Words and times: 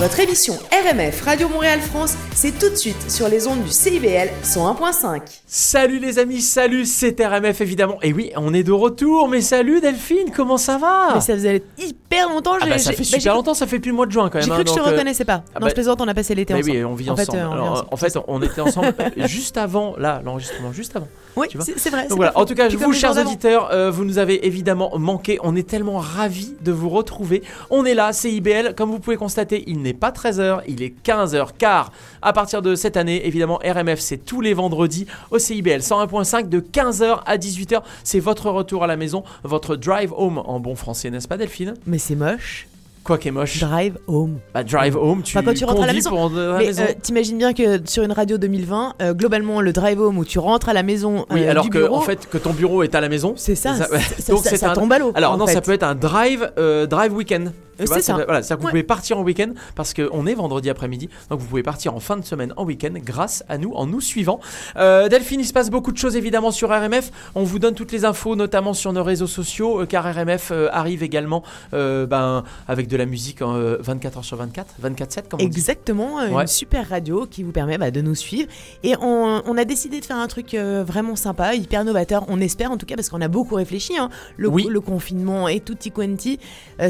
Votre 0.00 0.20
émission 0.20 0.54
RMF 0.72 1.20
Radio 1.26 1.46
Montréal 1.50 1.78
France, 1.78 2.14
c'est 2.34 2.58
tout 2.58 2.70
de 2.70 2.74
suite 2.74 3.10
sur 3.10 3.28
les 3.28 3.46
ondes 3.46 3.62
du 3.62 3.70
CIBL 3.70 4.30
101.5. 4.42 5.20
Salut 5.46 5.98
les 5.98 6.18
amis, 6.18 6.40
salut, 6.40 6.86
c'est 6.86 7.20
RMF 7.22 7.60
évidemment. 7.60 7.98
Et 8.00 8.14
oui, 8.14 8.30
on 8.36 8.54
est 8.54 8.62
de 8.62 8.72
retour, 8.72 9.28
mais 9.28 9.42
salut 9.42 9.82
Delphine, 9.82 10.30
comment 10.34 10.56
ça 10.56 10.78
va? 10.78 11.16
Mais 11.16 11.20
ça 11.20 11.34
faisait 11.34 11.62
hyper 11.76 12.30
longtemps. 12.30 12.52
Ah 12.54 12.64
j'ai- 12.64 12.70
bah, 12.70 12.78
ça 12.78 12.92
fait 12.92 12.98
bah, 12.98 13.04
super 13.18 13.34
longtemps, 13.34 13.52
ça 13.52 13.66
fait 13.66 13.76
depuis 13.76 13.90
le 13.90 13.96
mois 13.96 14.06
de 14.06 14.12
juin 14.12 14.30
quand 14.30 14.38
même. 14.38 14.46
J'ai 14.46 14.50
hein, 14.52 14.54
cru 14.54 14.64
que 14.64 14.70
je 14.70 14.74
te 14.74 14.80
euh, 14.80 14.84
reconnaissais 14.90 15.26
pas. 15.26 15.42
ah 15.54 15.58
non, 15.60 15.66
bah- 15.66 15.68
je 15.68 15.74
plaisante, 15.74 16.00
on 16.00 16.08
a 16.08 16.14
passé 16.14 16.34
l'été 16.34 16.54
Mais 16.54 16.60
ensemble. 16.60 16.76
oui, 16.78 16.84
on 16.84 16.94
vit 16.94 17.10
en 17.10 17.16
fait, 17.16 17.28
ensemble. 17.28 17.38
euh, 17.38 17.44
on 17.44 17.50
vit 17.50 17.54
Alors, 17.60 17.72
ensemble. 17.72 17.88
en 17.92 17.96
fait, 17.96 18.18
on 18.26 18.42
était 18.42 18.60
ensemble 18.62 18.94
euh, 19.00 19.10
juste 19.26 19.58
avant, 19.58 19.96
là, 19.98 20.22
l'enregistrement, 20.24 20.72
juste 20.72 20.96
avant. 20.96 21.08
oui, 21.36 21.48
c'est 21.76 21.90
vrai. 21.90 22.08
Donc 22.08 22.16
voilà, 22.16 22.32
en 22.38 22.46
tout 22.46 22.54
cas, 22.54 22.68
vous, 22.68 22.92
chers 22.94 23.18
auditeurs, 23.18 23.68
euh, 23.70 23.90
vous 23.90 24.04
nous 24.06 24.16
avez 24.16 24.46
évidemment 24.46 24.98
manqué. 24.98 25.38
On 25.42 25.54
est 25.56 25.68
tellement 25.68 25.98
ravis 25.98 26.54
de 26.62 26.72
vous 26.72 26.88
retrouver. 26.88 27.42
On 27.68 27.84
est 27.84 27.94
là, 27.94 28.14
c'est 28.14 28.32
IBL. 28.32 28.74
Comme 28.74 28.90
vous 28.90 28.98
pouvez 28.98 29.16
constater, 29.18 29.62
il 29.66 29.82
n'est 29.82 29.89
pas 29.92 30.10
13h, 30.10 30.60
il 30.68 30.82
est 30.82 30.94
15h. 31.04 31.48
Car 31.58 31.92
à 32.22 32.32
partir 32.32 32.62
de 32.62 32.74
cette 32.74 32.96
année, 32.96 33.26
évidemment, 33.26 33.58
RMF, 33.64 33.98
c'est 34.00 34.18
tous 34.18 34.40
les 34.40 34.54
vendredis 34.54 35.06
au 35.30 35.38
CIBL 35.38 35.80
101.5 35.80 36.48
de 36.48 36.60
15h 36.60 37.20
à 37.26 37.36
18h. 37.36 37.80
C'est 38.04 38.20
votre 38.20 38.50
retour 38.50 38.84
à 38.84 38.86
la 38.86 38.96
maison, 38.96 39.22
votre 39.44 39.76
drive 39.76 40.12
home 40.16 40.38
en 40.38 40.60
bon 40.60 40.74
français, 40.74 41.10
n'est-ce 41.10 41.28
pas, 41.28 41.36
Delphine? 41.36 41.74
Mais 41.86 41.98
c'est 41.98 42.14
moche. 42.16 42.66
Quoi 43.02 43.16
qui 43.16 43.28
est 43.28 43.30
moche? 43.30 43.58
Drive 43.60 43.96
home. 44.08 44.40
Bah, 44.52 44.62
drive 44.62 44.94
home, 44.94 45.22
tu 45.22 45.36
Enfin, 45.38 45.44
quand 45.46 45.54
tu 45.54 45.64
rentres 45.64 45.82
à 45.82 45.86
la 45.86 45.94
maison. 45.94 46.10
pour 46.10 46.30
Mais 46.30 46.78
euh, 46.78 46.84
t'imagines 47.02 47.38
bien 47.38 47.54
que 47.54 47.80
sur 47.86 48.02
une 48.02 48.12
radio 48.12 48.36
2020, 48.36 48.92
euh, 49.00 49.14
globalement, 49.14 49.62
le 49.62 49.72
drive 49.72 49.98
home 50.02 50.18
où 50.18 50.24
tu 50.26 50.38
rentres 50.38 50.68
à 50.68 50.74
la 50.74 50.82
maison 50.82 51.24
Oui, 51.30 51.42
euh, 51.42 51.50
alors 51.50 51.64
du 51.64 51.70
que 51.70 51.78
bureau, 51.78 51.96
en 51.96 52.00
fait 52.02 52.28
que 52.28 52.36
ton 52.36 52.52
bureau 52.52 52.82
est 52.82 52.94
à 52.94 53.00
la 53.00 53.08
maison. 53.08 53.32
c'est 53.36 53.54
ça. 53.54 53.74
ça- 53.74 53.86
c'est- 53.90 54.20
ça- 54.22 54.32
donc 54.34 54.44
ça- 54.44 54.50
c'est 54.50 54.58
ça 54.58 54.72
un- 54.72 54.74
tombe 54.74 54.92
à 54.92 54.98
l'eau. 54.98 55.12
Alors 55.14 55.38
non, 55.38 55.46
fait. 55.46 55.54
ça 55.54 55.62
peut 55.62 55.72
être 55.72 55.82
un 55.82 55.94
drive, 55.94 56.52
drive 56.90 57.14
week-end. 57.14 57.46
Euh, 57.80 57.84
vois, 57.86 57.96
c'est 57.96 58.02
ça 58.02 58.16
ça. 58.16 58.24
Voilà, 58.24 58.40
que 58.42 58.46
vous 58.54 58.64
Ouais. 58.66 58.70
pouvez 58.70 58.82
partir 58.82 59.18
en 59.18 59.22
week-end 59.22 59.50
parce 59.74 59.94
qu'on 59.94 60.26
est 60.26 60.34
vendredi 60.34 60.68
après-midi, 60.70 61.08
donc 61.30 61.40
vous 61.40 61.46
pouvez 61.46 61.62
partir 61.62 61.94
en 61.94 62.00
fin 62.00 62.16
de 62.16 62.24
semaine 62.24 62.52
en 62.56 62.64
week-end 62.64 62.92
grâce 62.96 63.44
à 63.48 63.58
nous, 63.58 63.72
en 63.74 63.86
nous 63.86 64.00
suivant. 64.00 64.40
Euh, 64.76 65.08
Delphine, 65.08 65.40
il 65.40 65.46
se 65.46 65.52
passe 65.52 65.70
beaucoup 65.70 65.92
de 65.92 65.96
choses 65.98 66.16
évidemment 66.16 66.50
sur 66.50 66.68
RMF. 66.70 67.10
On 67.34 67.42
vous 67.44 67.58
donne 67.58 67.74
toutes 67.74 67.92
les 67.92 68.04
infos, 68.04 68.36
notamment 68.36 68.74
sur 68.74 68.92
nos 68.92 69.02
réseaux 69.04 69.26
sociaux, 69.26 69.82
euh, 69.82 69.86
car 69.86 70.04
RMF 70.04 70.50
euh, 70.52 70.68
arrive 70.72 71.02
également 71.02 71.42
ben, 71.72 72.44
avec 72.68 72.88
de 72.88 72.96
la 72.96 73.06
musique 73.06 73.42
en, 73.42 73.54
euh, 73.56 73.78
24h 73.82 74.22
sur 74.24 74.36
24, 74.36 74.74
24/7 74.82 75.28
comme 75.28 75.40
on 75.40 75.44
dit. 75.44 75.46
Exactement, 75.46 76.16
Ouais. 76.16 76.42
une 76.42 76.46
super 76.46 76.88
radio 76.88 77.26
qui 77.26 77.42
vous 77.42 77.52
permet 77.52 77.78
bah, 77.78 77.90
de 77.90 78.00
nous 78.00 78.14
suivre. 78.14 78.48
Et 78.82 78.94
on, 79.00 79.42
on 79.46 79.56
a 79.56 79.64
décidé 79.64 80.00
de 80.00 80.04
faire 80.04 80.16
un 80.18 80.26
truc 80.28 80.54
vraiment 80.54 81.16
sympa, 81.16 81.54
hyper 81.54 81.84
novateur, 81.84 82.24
on 82.28 82.40
espère 82.40 82.70
en 82.70 82.76
tout 82.76 82.86
cas, 82.86 82.96
parce 82.96 83.08
qu'on 83.08 83.20
a 83.20 83.28
beaucoup 83.28 83.54
réfléchi. 83.54 83.96
hein. 83.98 84.08
Le, 84.36 84.48
Oui. 84.48 84.66
le 84.68 84.80
confinement 84.80 85.48
et 85.48 85.60
tutti 85.60 85.90
quanti, 85.90 86.38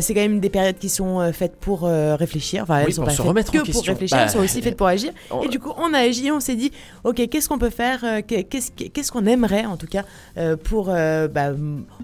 c'est 0.00 0.15
quand 0.15 0.20
même 0.20 0.41
des 0.41 0.50
périodes 0.50 0.78
qui 0.81 0.89
sont 0.89 1.20
euh, 1.20 1.31
faites 1.33 1.55
pour 1.56 1.84
euh, 1.84 2.17
réfléchir. 2.17 2.64
Enfin, 2.64 2.78
Oui, 2.78 2.84
elles 2.89 2.92
sont 2.95 3.03
pour 3.03 3.06
pas 3.06 3.11
se 3.12 3.17
faites 3.19 3.27
remettre 3.28 3.50
en 3.56 3.62
que 3.62 3.70
pour 3.70 3.84
réfléchir, 3.84 4.17
Bah, 4.17 4.25
elles 4.25 4.31
sont 4.31 4.41
aussi 4.41 4.61
faites 4.62 4.77
pour 4.77 4.89
agir. 4.89 5.12
on- 5.31 5.42
Et 5.42 5.48
du 5.48 5.61
coup, 5.61 5.72
on 5.78 5.95
a 5.95 5.98
agi, 5.98 6.31
on 6.33 6.41
s'est 6.41 6.56
dit, 6.56 6.72
ok, 7.05 7.28
qu'est-ce 7.28 7.48
qu'on 7.48 7.59
peut 7.59 7.70
faire 7.70 8.00
euh, 8.03 8.20
qu'est- 8.27 8.45
Qu'est-ce 8.45 9.12
qu'on 9.12 9.27
aimerait 9.27 9.64
en 9.67 9.77
tout 9.77 9.87
cas 9.87 10.03
pour 10.64 10.87
bah, 10.87 11.50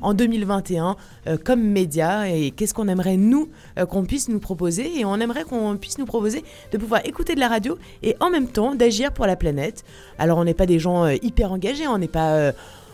en 0.03 0.15
2021 0.15 0.97
euh, 1.27 1.37
comme 1.43 1.63
média 1.63 2.29
et 2.29 2.51
qu'est-ce 2.53 2.75
qu'on 2.75 2.87
aimerait 2.89 3.17
nous 3.17 3.49
qu'on 3.91 4.05
puisse 4.05 4.29
nous 4.29 4.39
proposer 4.39 5.01
et 5.01 5.05
on 5.05 5.17
aimerait 5.17 5.45
qu'on 5.45 5.77
puisse 5.77 5.99
nous 5.99 6.05
proposer 6.07 6.45
de 6.73 6.79
pouvoir 6.79 7.01
écouter 7.05 7.35
de 7.35 7.41
la 7.41 7.49
radio 7.49 7.79
et 8.03 8.15
en 8.21 8.31
même 8.31 8.49
temps 8.49 8.75
d'agir 8.75 9.13
pour 9.13 9.27
la 9.27 9.37
planète. 9.37 9.85
Alors 10.19 10.39
on 10.39 10.45
n'est 10.45 10.55
pas 10.55 10.67
des 10.67 10.79
gens 10.79 11.07
hyper 11.09 11.53
engagés, 11.53 11.89
on 11.89 11.99
n'est 11.99 12.09
pas 12.09 12.53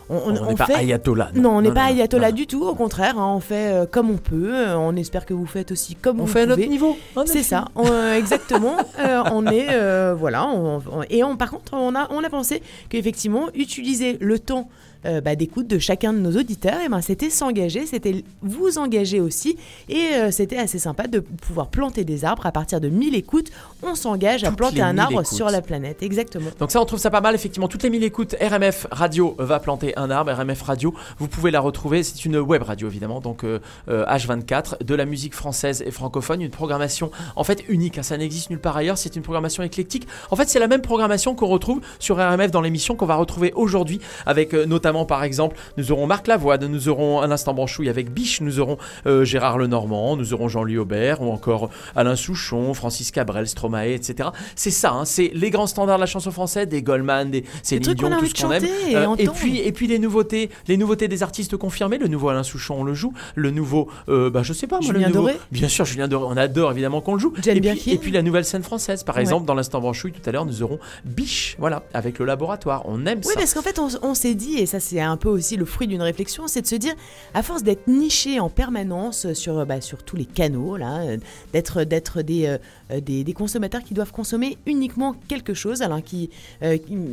on, 0.09 0.31
n'est 0.31 0.55
pas 0.55 0.65
fait 0.65 0.75
ayatollah. 0.75 1.29
non, 1.35 1.57
on 1.57 1.61
n'est 1.61 1.71
pas 1.71 1.85
non, 1.85 1.91
ayatollah 1.95 2.29
non. 2.29 2.35
du 2.35 2.47
tout, 2.47 2.63
au 2.63 2.75
contraire, 2.75 3.17
hein, 3.17 3.33
on 3.35 3.39
fait 3.39 3.73
euh, 3.73 3.85
comme 3.85 4.09
on 4.11 4.17
peut, 4.17 4.51
euh, 4.53 4.75
on 4.77 4.95
espère 4.95 5.25
que 5.25 5.33
vous 5.33 5.45
faites 5.45 5.71
aussi 5.71 5.95
comme 5.95 6.19
On 6.19 6.25
vous 6.25 6.31
fait 6.31 6.41
à 6.41 6.45
notre 6.45 6.65
niveau. 6.67 6.97
C'est 7.25 7.43
ça, 7.43 7.65
on- 7.75 7.85
euh, 7.85 8.15
exactement. 8.17 8.75
euh, 8.99 9.23
on 9.31 9.45
est, 9.47 9.67
euh, 9.71 10.13
voilà, 10.17 10.45
on- 10.47 10.77
on- 10.91 11.03
et 11.09 11.23
on, 11.23 11.35
par 11.37 11.51
contre, 11.51 11.73
on 11.73 11.95
a, 11.95 12.07
on 12.11 12.23
a 12.23 12.29
pensé 12.29 12.61
qu'effectivement, 12.89 13.47
utiliser 13.55 14.17
le 14.19 14.39
temps 14.39 14.69
euh, 15.05 15.21
bah, 15.21 15.35
d'écoute 15.35 15.67
de 15.67 15.79
chacun 15.79 16.13
de 16.13 16.19
nos 16.19 16.37
auditeurs, 16.39 16.79
et 16.85 16.89
ben, 16.89 17.01
c'était 17.01 17.29
s'engager, 17.29 17.85
c'était 17.85 18.23
vous 18.41 18.77
engager 18.77 19.19
aussi, 19.19 19.57
et 19.89 20.13
euh, 20.15 20.31
c'était 20.31 20.57
assez 20.57 20.79
sympa 20.79 21.07
de 21.07 21.19
pouvoir 21.19 21.67
planter 21.69 22.03
des 22.03 22.25
arbres. 22.25 22.45
À 22.45 22.51
partir 22.51 22.79
de 22.81 22.89
1000 22.89 23.15
écoutes, 23.15 23.49
on 23.81 23.95
s'engage 23.95 24.43
à 24.43 24.51
planter 24.51 24.81
un 24.81 24.93
1000 24.93 24.99
arbre 25.01 25.21
écoutes. 25.21 25.33
sur 25.33 25.49
la 25.49 25.61
planète, 25.61 26.03
exactement. 26.03 26.49
Donc 26.59 26.71
ça, 26.71 26.81
on 26.81 26.85
trouve 26.85 26.99
ça 26.99 27.09
pas 27.09 27.21
mal. 27.21 27.35
Effectivement, 27.35 27.67
toutes 27.67 27.83
les 27.83 27.89
1000 27.89 28.03
écoutes, 28.03 28.35
RMF 28.41 28.87
Radio 28.91 29.35
va 29.39 29.59
planter 29.59 29.97
un 29.97 30.09
arbre. 30.09 30.31
RMF 30.31 30.61
Radio, 30.61 30.93
vous 31.17 31.27
pouvez 31.27 31.51
la 31.51 31.59
retrouver. 31.59 32.03
C'est 32.03 32.25
une 32.25 32.37
web 32.37 32.63
radio, 32.63 32.87
évidemment. 32.87 33.19
Donc 33.19 33.43
euh, 33.43 33.59
euh, 33.89 34.05
H24, 34.05 34.83
de 34.83 34.95
la 34.95 35.05
musique 35.05 35.33
française 35.33 35.83
et 35.85 35.91
francophone. 35.91 36.41
Une 36.41 36.49
programmation, 36.49 37.11
en 37.35 37.43
fait, 37.43 37.63
unique. 37.67 37.97
hein. 37.97 38.03
Ça 38.03 38.17
n'existe 38.17 38.49
nulle 38.49 38.59
part 38.59 38.77
ailleurs. 38.77 38.97
C'est 38.97 39.15
une 39.15 39.21
programmation 39.21 39.63
éclectique. 39.63 40.07
En 40.31 40.35
fait, 40.35 40.49
c'est 40.49 40.59
la 40.59 40.67
même 40.67 40.81
programmation 40.81 41.35
qu'on 41.35 41.47
retrouve 41.47 41.81
sur 41.99 42.17
RMF 42.17 42.51
dans 42.51 42.61
l'émission 42.61 42.95
qu'on 42.95 43.05
va 43.05 43.15
retrouver 43.15 43.51
aujourd'hui. 43.55 43.99
Avec 44.25 44.53
euh, 44.53 44.65
notamment, 44.93 45.05
par 45.05 45.23
exemple, 45.23 45.55
nous 45.77 45.91
aurons 45.91 46.05
Marc 46.07 46.27
Lavoine, 46.27 46.65
nous 46.67 46.87
aurons 46.89 47.21
un 47.21 47.31
instant 47.31 47.53
branchouille 47.53 47.89
avec 47.89 48.11
Biche, 48.13 48.41
nous 48.41 48.59
aurons 48.59 48.77
euh, 49.07 49.25
Gérard 49.25 49.57
Lenormand, 49.57 50.15
nous 50.15 50.33
aurons 50.33 50.47
Jean-Louis 50.47 50.77
Aubert 50.77 51.21
ou 51.21 51.31
encore 51.31 51.69
Alain 51.95 52.15
Souchon, 52.15 52.73
Francis 52.73 53.11
Cabrel, 53.11 53.47
Stromae, 53.47 53.87
etc. 53.93 54.29
C'est 54.55 54.69
ça, 54.71 54.91
hein, 54.91 55.05
c'est 55.05 55.31
les 55.33 55.49
grands 55.49 55.67
standards 55.67 55.97
de 55.97 56.01
la 56.01 56.05
chanson 56.05 56.31
française, 56.31 56.67
des 56.67 56.81
Goldman, 56.83 57.31
des 57.31 57.43
Céline 57.63 57.93
Dion, 57.93 58.09
tout 58.19 58.25
ce 58.27 58.33
qu'on 58.41 58.51
aime. 58.51 58.63
et 58.63 58.95
Euh, 58.95 59.15
et 59.17 59.27
puis 59.27 59.59
et 59.59 59.71
puis 59.71 59.87
les 59.87 59.97
nouveautés, 59.99 60.49
les 60.67 60.77
nouveautés 60.77 61.07
des 61.07 61.23
artistes 61.23 61.57
confirmés. 61.57 61.97
Le 61.97 62.07
nouveau 62.07 62.29
Alain 62.29 62.43
Souchon, 62.43 62.75
on 62.79 62.83
le 62.83 62.93
joue. 62.93 63.13
Le 63.35 63.49
nouveau, 63.51 63.89
euh, 64.09 64.29
bah 64.29 64.43
je 64.43 64.53
sais 64.53 64.67
pas, 64.67 64.79
moi, 64.79 64.93
Julien 64.93 65.07
le 65.09 65.13
nouveau, 65.15 65.27
Doré 65.27 65.39
Bien 65.51 65.67
sûr, 65.67 65.85
Julien 65.85 66.07
Doré. 66.07 66.25
On 66.29 66.37
adore 66.37 66.71
évidemment 66.71 67.01
qu'on 67.01 67.13
le 67.15 67.19
joue. 67.19 67.33
Et, 67.45 67.59
puis, 67.59 67.91
et 67.91 67.97
puis 67.97 68.11
la 68.11 68.21
nouvelle 68.21 68.45
scène 68.45 68.63
française, 68.63 69.03
par 69.03 69.15
Ouais. 69.15 69.21
exemple, 69.21 69.45
dans 69.45 69.53
l'instant 69.55 69.79
branchouille 69.79 70.11
tout 70.11 70.27
à 70.27 70.31
l'heure, 70.31 70.45
nous 70.45 70.61
aurons 70.63 70.79
Biche, 71.05 71.55
voilà, 71.59 71.83
avec 71.93 72.19
le 72.19 72.25
laboratoire. 72.25 72.83
On 72.85 73.05
aime 73.05 73.19
Oui, 73.25 73.33
ça. 73.33 73.39
parce 73.39 73.53
qu'en 73.53 73.61
fait, 73.61 73.79
on, 73.79 73.87
on 74.01 74.13
s'est 74.13 74.33
dit, 74.35 74.57
et 74.57 74.65
ça 74.65 74.79
c'est 74.83 75.01
un 75.01 75.17
peu 75.17 75.29
aussi 75.29 75.55
le 75.55 75.65
fruit 75.65 75.87
d'une 75.87 76.01
réflexion, 76.01 76.47
c'est 76.47 76.61
de 76.61 76.67
se 76.67 76.75
dire, 76.75 76.93
à 77.33 77.41
force 77.41 77.63
d'être 77.63 77.87
niché 77.87 78.39
en 78.39 78.49
permanence 78.49 79.31
sur, 79.33 79.65
bah, 79.65 79.81
sur 79.81 80.03
tous 80.03 80.15
les 80.15 80.25
canaux, 80.25 80.77
là, 80.77 81.01
euh, 81.01 81.17
d'être, 81.53 81.83
d'être 81.83 82.21
des, 82.21 82.45
euh, 82.45 82.57
euh, 82.91 82.99
des, 82.99 83.23
des 83.23 83.33
consommateurs 83.33 83.83
qui 83.83 83.93
doivent 83.93 84.11
consommer 84.11 84.57
uniquement 84.65 85.15
quelque 85.27 85.53
chose, 85.53 85.81
alors 85.81 86.03
qui, 86.03 86.29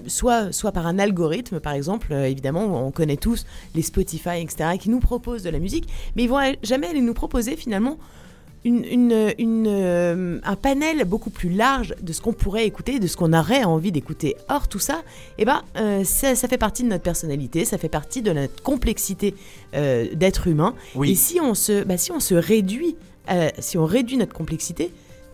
soit, 0.06 0.52
soit 0.52 0.72
par 0.72 0.86
un 0.86 0.98
algorithme, 0.98 1.60
par 1.60 1.72
exemple, 1.72 2.12
évidemment, 2.12 2.86
on 2.86 2.90
connaît 2.90 3.16
tous 3.16 3.44
les 3.74 3.82
Spotify, 3.82 4.40
etc., 4.40 4.76
qui 4.78 4.90
nous 4.90 5.00
proposent 5.00 5.42
de 5.42 5.50
la 5.50 5.58
musique, 5.58 5.88
mais 6.16 6.24
ils 6.24 6.28
vont 6.28 6.40
jamais 6.62 6.88
aller 6.88 7.00
nous 7.00 7.14
proposer 7.14 7.56
finalement 7.56 7.98
une, 8.64 8.84
une- 8.84 9.34
une, 9.38 9.66
euh, 9.68 10.38
un 10.44 10.56
panel 10.56 11.04
beaucoup 11.04 11.30
plus 11.30 11.48
large 11.50 11.94
de 12.02 12.12
ce 12.12 12.20
qu'on 12.20 12.32
pourrait 12.32 12.66
écouter, 12.66 12.98
de 12.98 13.06
ce 13.06 13.16
qu'on 13.16 13.32
aurait 13.32 13.64
envie 13.64 13.92
d'écouter. 13.92 14.36
Or, 14.48 14.68
tout 14.68 14.78
ça, 14.78 15.02
eh 15.38 15.44
ben, 15.44 15.62
euh, 15.76 16.04
ça, 16.04 16.34
ça 16.34 16.46
fait 16.48 16.58
partie 16.58 16.82
de 16.82 16.88
notre 16.88 17.02
personnalité, 17.02 17.64
ça 17.64 17.78
fait 17.78 17.88
partie 17.88 18.20
de 18.22 18.32
notre 18.32 18.62
complexité 18.62 19.34
euh, 19.74 20.06
d'être 20.14 20.46
humain. 20.46 20.74
Oui. 20.94 21.12
Et 21.12 21.14
si 21.14 21.40
on 21.40 21.54
se, 21.54 21.84
bah, 21.84 21.96
si 21.96 22.12
on 22.12 22.20
se 22.20 22.34
réduit, 22.34 22.96
si 23.60 23.78
on 23.78 23.84
réduit 23.86 24.16
notre 24.16 24.32
complexité, 24.34 24.90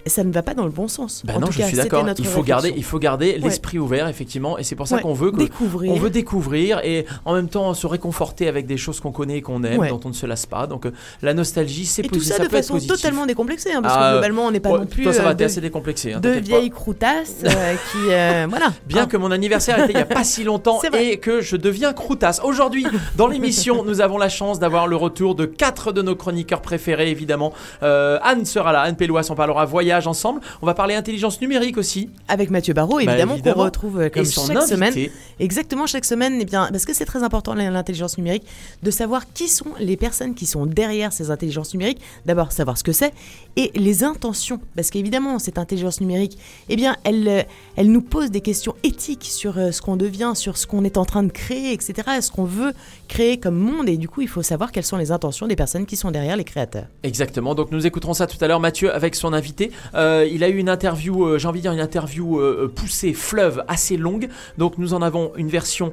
ça 0.08 0.24
ne 0.24 0.32
va 0.32 0.42
pas 0.42 0.54
dans 0.54 0.64
le 0.64 0.70
bon 0.70 0.88
sens. 0.88 1.22
Bah 1.24 1.34
En 1.36 1.40
non, 1.40 1.46
tout 1.46 1.52
je 1.54 1.58
cas, 1.58 1.66
suis 1.68 1.76
d'accord. 1.76 2.04
Il 2.18 2.26
faut 2.26 2.42
garder, 2.42 2.72
il 2.76 2.84
faut 2.84 2.98
garder 2.98 3.38
l'esprit 3.38 3.78
ouvert, 3.78 4.08
effectivement, 4.08 4.58
et 4.58 4.62
c'est 4.62 4.74
pour 4.76 4.86
ça 4.88 4.96
Ouais, 4.96 5.02
qu'on 5.02 5.14
veut 5.14 5.30
que 5.32 5.36
découvrir. 5.38 5.92
on 5.92 5.96
veut 5.96 6.10
découvrir 6.10 6.80
et 6.84 7.06
en 7.24 7.34
même 7.34 7.48
temps 7.48 7.74
se 7.74 7.86
réconforter 7.86 8.48
avec 8.48 8.66
des 8.66 8.76
choses 8.76 9.00
qu'on 9.00 9.12
connaît 9.12 9.38
et 9.38 9.42
qu'on 9.42 9.62
aime, 9.64 9.78
Ouais. 9.80 9.88
dont 9.88 10.00
on 10.04 10.08
ne 10.08 10.14
se 10.14 10.26
lasse 10.26 10.46
pas. 10.46 10.66
Donc 10.66 10.86
euh, 10.86 10.92
la 11.22 11.34
nostalgie, 11.34 11.86
c'est 11.86 12.02
Et 12.02 12.08
tout 12.08 12.14
positif. 12.14 12.36
ça, 12.36 12.44
de 12.44 12.48
façon 12.48 12.74
positif. 12.74 12.94
totalement 12.96 13.26
décomplexée, 13.26 13.72
hein, 13.72 13.82
parce 13.82 13.94
Ah, 13.96 14.08
que 14.08 14.12
globalement, 14.14 14.44
on 14.46 14.50
n'est 14.50 14.60
pas 14.60 14.70
non 14.70 14.86
plus 14.86 15.02
toi, 15.04 15.12
ça 15.12 15.22
euh, 15.22 15.24
va, 15.24 15.34
t'es 15.34 15.44
assez 15.44 15.60
décomplexé. 15.60 16.12
Hein, 16.12 16.20
pas. 16.20 16.38
vieilles 16.38 16.70
croutasses 16.70 17.36
euh, 17.44 17.74
qui, 17.92 18.10
euh, 18.10 18.46
voilà. 18.48 18.72
Bien 18.86 19.02
Hein. 19.02 19.06
que 19.06 19.16
mon 19.16 19.30
anniversaire 19.30 19.78
était 19.80 19.92
il 19.92 19.96
n'y 19.96 20.02
a 20.02 20.06
pas 20.06 20.24
si 20.24 20.44
longtemps 20.44 20.80
et 20.98 21.18
que 21.18 21.40
je 21.40 21.56
deviens 21.56 21.92
croutasse. 21.92 22.40
Aujourd'hui, 22.44 22.86
dans 23.16 23.26
l'émission, 23.26 23.84
nous 23.84 24.00
avons 24.00 24.18
la 24.18 24.28
chance 24.28 24.58
d'avoir 24.58 24.86
le 24.86 24.96
retour 24.96 25.34
de 25.34 25.44
quatre 25.46 25.92
de 25.92 26.02
nos 26.02 26.14
chroniqueurs 26.16 26.62
préférés, 26.62 27.10
évidemment. 27.10 27.52
Anne 27.82 28.44
sera 28.44 28.72
là, 28.72 28.80
Anne 28.82 28.96
Pélois, 28.96 29.22
on 29.30 29.34
parlera 29.34 29.64
voyage 29.64 29.95
ensemble. 30.06 30.40
On 30.60 30.66
va 30.66 30.74
parler 30.74 30.94
intelligence 30.94 31.40
numérique 31.40 31.78
aussi. 31.78 32.10
Avec 32.28 32.50
Mathieu 32.50 32.74
Barraud, 32.74 32.98
évidemment, 33.00 33.20
qu'on 33.20 33.26
Bah, 33.28 33.34
évidemment. 33.36 33.64
retrouve 33.64 34.00
euh, 34.00 34.08
comme 34.10 34.24
chaque 34.26 34.50
invité. 34.50 34.66
semaine. 34.66 35.08
Exactement, 35.40 35.86
chaque 35.86 36.04
semaine, 36.04 36.38
eh 36.40 36.44
bien, 36.44 36.68
parce 36.70 36.84
que 36.84 36.92
c'est 36.92 37.04
très 37.06 37.22
important 37.22 37.54
l'intelligence 37.54 38.18
numérique, 38.18 38.44
de 38.82 38.90
savoir 38.90 39.32
qui 39.32 39.48
sont 39.48 39.66
les 39.78 39.96
personnes 39.96 40.34
qui 40.34 40.44
sont 40.46 40.66
derrière 40.66 41.12
ces 41.12 41.30
intelligences 41.30 41.72
numériques. 41.72 42.00
D'abord, 42.26 42.52
savoir 42.52 42.76
ce 42.76 42.84
que 42.84 42.92
c'est 42.92 43.14
et 43.56 43.70
les 43.74 44.04
intentions, 44.04 44.60
parce 44.74 44.90
qu'évidemment, 44.90 45.38
cette 45.38 45.56
intelligence 45.58 46.00
numérique, 46.02 46.36
eh 46.68 46.76
bien, 46.76 46.96
elle, 47.04 47.26
euh, 47.28 47.42
elle 47.76 47.90
nous 47.90 48.02
pose 48.02 48.30
des 48.30 48.42
questions 48.42 48.74
éthiques 48.82 49.24
sur 49.24 49.56
euh, 49.58 49.70
ce 49.70 49.80
qu'on 49.80 49.96
devient, 49.96 50.32
sur 50.34 50.58
ce 50.58 50.66
qu'on 50.66 50.84
est 50.84 50.98
en 50.98 51.04
train 51.06 51.22
de 51.22 51.32
créer, 51.32 51.72
etc., 51.72 51.94
ce 52.20 52.30
qu'on 52.30 52.44
veut 52.44 52.72
créer 53.08 53.38
comme 53.38 53.56
monde, 53.56 53.88
et 53.88 53.96
du 53.96 54.08
coup, 54.08 54.20
il 54.20 54.28
faut 54.28 54.42
savoir 54.42 54.72
quelles 54.72 54.84
sont 54.84 54.96
les 54.98 55.10
intentions 55.12 55.46
des 55.46 55.56
personnes 55.56 55.86
qui 55.86 55.96
sont 55.96 56.10
derrière 56.10 56.36
les 56.36 56.44
créateurs. 56.44 56.86
Exactement, 57.02 57.54
donc 57.54 57.70
nous 57.70 57.86
écouterons 57.86 58.14
ça 58.14 58.26
tout 58.26 58.36
à 58.42 58.48
l'heure. 58.48 58.60
Mathieu 58.60 58.92
avec 58.94 59.14
son 59.14 59.32
invité. 59.32 59.70
Euh, 59.94 60.28
il 60.30 60.44
a 60.44 60.48
eu 60.48 60.56
une 60.56 60.68
interview, 60.68 61.24
euh, 61.24 61.38
j'ai 61.38 61.48
envie 61.48 61.60
de 61.60 61.62
dire 61.62 61.72
une 61.72 61.80
interview 61.80 62.38
euh, 62.40 62.72
poussée, 62.74 63.12
fleuve, 63.12 63.64
assez 63.68 63.96
longue. 63.96 64.28
Donc 64.58 64.78
nous 64.78 64.94
en 64.94 65.02
avons 65.02 65.32
une 65.36 65.48
version 65.48 65.92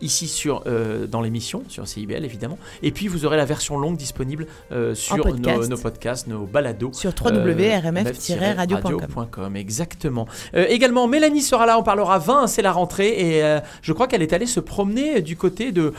ici 0.00 0.28
sur 0.28 0.64
dans 1.08 1.20
l'émission, 1.20 1.62
sur 1.68 1.86
CIBL 1.86 2.24
évidemment. 2.24 2.58
Et 2.82 2.90
puis 2.90 3.08
vous 3.08 3.24
aurez 3.24 3.36
la 3.36 3.44
version 3.44 3.78
longue 3.78 3.96
disponible 3.96 4.46
sur 4.94 5.16
podcast. 5.16 5.60
nos, 5.60 5.66
nos 5.68 5.76
podcasts, 5.76 6.26
nos 6.26 6.46
balados. 6.46 6.92
Sur 6.92 7.12
www.rmf-radio.com. 7.12 8.56
radio.com, 8.56 9.56
exactement. 9.56 10.26
Également, 10.54 11.06
Mélanie 11.08 11.42
sera 11.42 11.66
là, 11.66 11.78
on 11.78 11.82
parlera 11.82 12.18
vin, 12.18 12.46
c'est 12.46 12.62
la 12.62 12.72
rentrée, 12.72 13.08
et 13.38 13.58
je 13.82 13.92
crois 13.92 14.06
qu'elle 14.06 14.22
est 14.22 14.32
allée 14.32 14.46
se 14.46 14.60
promener 14.60 15.22
du 15.22 15.36
côté 15.36 15.72
de... 15.72 15.92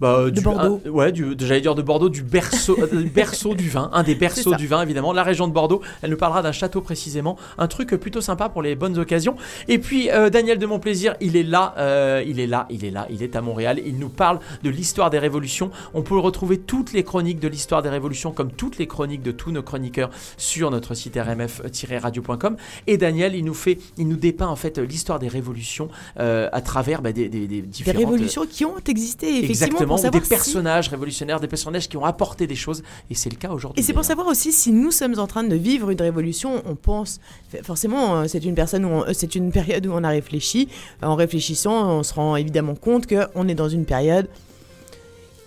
bah, 0.00 0.30
du- 0.30 0.40
Bordeaux. 0.40 0.80
un- 0.86 0.88
ouais, 0.90 1.12
du- 1.12 1.36
de- 1.36 1.46
j'allais 1.46 1.60
dire 1.60 1.74
de 1.74 1.82
Bordeaux, 1.82 2.08
du 2.08 2.22
berceau, 2.22 2.76
euh, 2.80 2.86
du 3.02 3.08
berceau 3.10 3.54
du 3.54 3.68
vin, 3.68 3.90
un 3.92 4.02
des 4.02 4.14
berceaux 4.14 4.54
du 4.54 4.66
vin 4.66 4.82
évidemment, 4.82 5.12
la 5.12 5.22
région 5.22 5.46
de 5.48 5.52
Bordeaux. 5.52 5.80
Elle 6.02 6.10
nous 6.10 6.16
parlera 6.16 6.42
d'un 6.42 6.52
château 6.52 6.80
précisément, 6.80 7.36
un 7.58 7.68
truc 7.68 7.90
plutôt 7.96 8.20
sympa 8.20 8.48
pour 8.48 8.62
les 8.62 8.74
bonnes 8.74 8.98
occasions. 8.98 9.36
Et 9.68 9.78
puis 9.78 10.10
euh, 10.10 10.30
Daniel 10.30 10.58
de 10.58 10.66
Montplaisir, 10.66 11.14
il 11.20 11.36
est 11.36 11.42
là, 11.42 11.74
euh, 11.78 12.22
il 12.26 12.40
est 12.40 12.46
là, 12.46 12.66
il 12.70 12.84
est 12.84 12.90
là, 12.90 13.06
il 13.10 13.22
est 13.22 13.36
à 13.36 13.40
Montréal. 13.40 13.80
Il 13.84 13.98
nous 13.98 14.08
parle 14.08 14.38
de 14.62 14.70
l'histoire 14.70 15.10
des 15.10 15.18
révolutions. 15.18 15.70
On 15.94 16.02
peut 16.02 16.18
retrouver 16.18 16.58
toutes 16.58 16.92
les 16.92 17.04
chroniques 17.04 17.40
de 17.40 17.48
l'histoire 17.48 17.82
des 17.82 17.88
révolutions, 17.90 18.32
comme 18.32 18.50
toutes 18.52 18.78
les 18.78 18.86
chroniques 18.86 19.22
de 19.22 19.32
tous 19.32 19.50
nos 19.50 19.62
chroniqueurs 19.62 20.10
sur 20.36 20.70
notre 20.70 20.94
site 20.94 21.16
rmf-radio.com. 21.16 22.56
Et 22.86 22.96
Daniel, 22.96 23.34
il 23.34 23.44
nous 23.44 23.54
fait, 23.54 23.78
il 23.98 24.08
nous 24.08 24.16
dépeint 24.16 24.46
en 24.48 24.56
fait 24.56 24.78
l'histoire 24.78 25.18
des 25.18 25.28
révolutions 25.28 25.88
euh, 26.18 26.48
à 26.52 26.60
travers 26.60 27.02
bah, 27.02 27.12
des, 27.12 27.28
des, 27.28 27.46
des 27.46 27.60
Des 27.60 27.66
différentes 27.66 27.98
révolutions 27.98 28.46
qui 28.50 28.64
ont 28.64 28.74
existé, 28.88 29.26
effectivement, 29.26 29.50
Exactement, 29.50 29.89
ou 29.98 30.02
savoir 30.02 30.20
des 30.20 30.26
si- 30.26 30.30
personnages 30.30 30.88
révolutionnaires, 30.88 31.40
des 31.40 31.48
personnages 31.48 31.88
qui 31.88 31.96
ont 31.96 32.04
apporté 32.04 32.46
des 32.46 32.54
choses, 32.54 32.82
et 33.10 33.14
c'est 33.14 33.30
le 33.30 33.36
cas 33.36 33.50
aujourd'hui. 33.50 33.80
Et 33.80 33.84
c'est 33.84 33.92
pour 33.92 34.04
savoir 34.04 34.26
aussi 34.26 34.52
si 34.52 34.72
nous 34.72 34.90
sommes 34.90 35.18
en 35.18 35.26
train 35.26 35.44
de 35.44 35.56
vivre 35.56 35.90
une 35.90 36.00
révolution. 36.00 36.62
On 36.66 36.74
pense 36.74 37.20
forcément, 37.62 38.16
euh, 38.16 38.24
c'est 38.28 38.44
une 38.44 38.54
personne 38.54 38.84
où 38.84 39.02
euh, 39.02 39.12
c'est 39.12 39.34
une 39.34 39.50
période 39.52 39.86
où 39.86 39.92
on 39.92 40.04
a 40.04 40.08
réfléchi. 40.10 40.68
En 41.02 41.14
réfléchissant, 41.14 41.98
on 41.98 42.02
se 42.02 42.14
rend 42.14 42.36
évidemment 42.36 42.74
compte 42.74 43.06
que 43.06 43.26
on 43.34 43.48
est 43.48 43.54
dans 43.54 43.68
une 43.68 43.84
période 43.84 44.28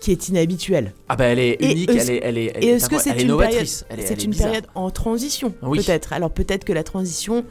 qui 0.00 0.10
est 0.12 0.28
inhabituelle. 0.28 0.92
Ah 1.08 1.16
bah 1.16 1.24
elle 1.24 1.38
est 1.38 1.56
unique, 1.62 1.88
elle 1.90 2.10
est, 2.10 2.20
elle 2.22 2.36
est, 2.38 2.52
elle 2.54 2.64
Et 2.64 2.66
est 2.66 2.70
est-ce 2.72 2.90
que 2.90 2.98
c'est 2.98 3.10
est 3.10 3.12
une 3.22 3.28
période, 3.28 3.38
novatrice, 3.38 3.86
est, 3.88 4.02
c'est 4.02 4.12
est 4.12 4.24
une 4.24 4.30
bizarre. 4.32 4.48
période 4.48 4.66
en 4.74 4.90
transition 4.90 5.54
Oui. 5.62 5.78
peut-être? 5.78 6.12
Alors 6.12 6.30
peut-être 6.30 6.64
que 6.64 6.74
la 6.74 6.82
transition, 6.82 7.42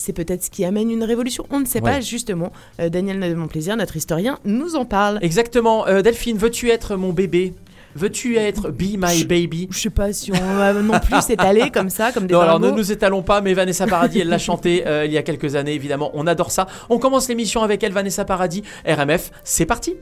c'est 0.00 0.12
peut-être 0.12 0.42
ce 0.44 0.50
qui 0.50 0.64
amène 0.64 0.90
une 0.90 1.04
révolution. 1.04 1.44
On 1.50 1.60
ne 1.60 1.64
sait 1.66 1.80
Ouais. 1.82 1.90
pas 1.92 2.00
justement. 2.00 2.52
Euh, 2.80 2.88
Daniel 2.88 3.20
de 3.20 3.34
Montplaisir, 3.34 3.76
notre 3.76 3.96
historien, 3.96 4.38
nous 4.44 4.74
en 4.76 4.84
parle. 4.84 5.18
Exactement, 5.22 5.86
Euh, 5.86 6.02
Delphine, 6.02 6.38
veux-tu 6.38 6.70
être 6.70 6.96
mon 6.96 7.12
bébé? 7.12 7.52
Veux-tu 7.96 8.36
être 8.36 8.70
Be 8.70 8.96
My 8.96 9.24
Baby? 9.24 9.66
Je 9.72 9.78
sais 9.78 9.90
pas 9.90 10.12
si 10.12 10.30
on 10.32 10.54
va 10.56 10.72
non 10.74 10.98
plus 11.00 11.20
s'étaler 11.22 11.70
comme 11.70 11.90
ça, 11.90 12.12
comme 12.12 12.26
des 12.28 12.34
Non, 12.34 12.40
alors 12.40 12.60
ne 12.60 12.70
nous 12.70 12.92
étalons 12.92 13.22
pas, 13.22 13.40
mais 13.40 13.52
Vanessa 13.52 13.86
Paradis, 13.86 14.20
elle 14.20 14.28
l'a 14.28 14.38
chanté 14.38 14.84
euh, 14.86 15.04
il 15.06 15.12
y 15.12 15.18
a 15.18 15.22
quelques 15.22 15.56
années, 15.56 15.74
évidemment, 15.74 16.10
on 16.14 16.26
adore 16.28 16.52
ça. 16.52 16.66
On 16.88 16.98
commence 16.98 17.28
l'émission 17.28 17.62
avec 17.62 17.82
elle, 17.82 17.92
Vanessa 17.92 18.24
Paradis, 18.24 18.62
RMF, 18.86 19.32
c'est 19.42 19.66
parti 19.66 19.96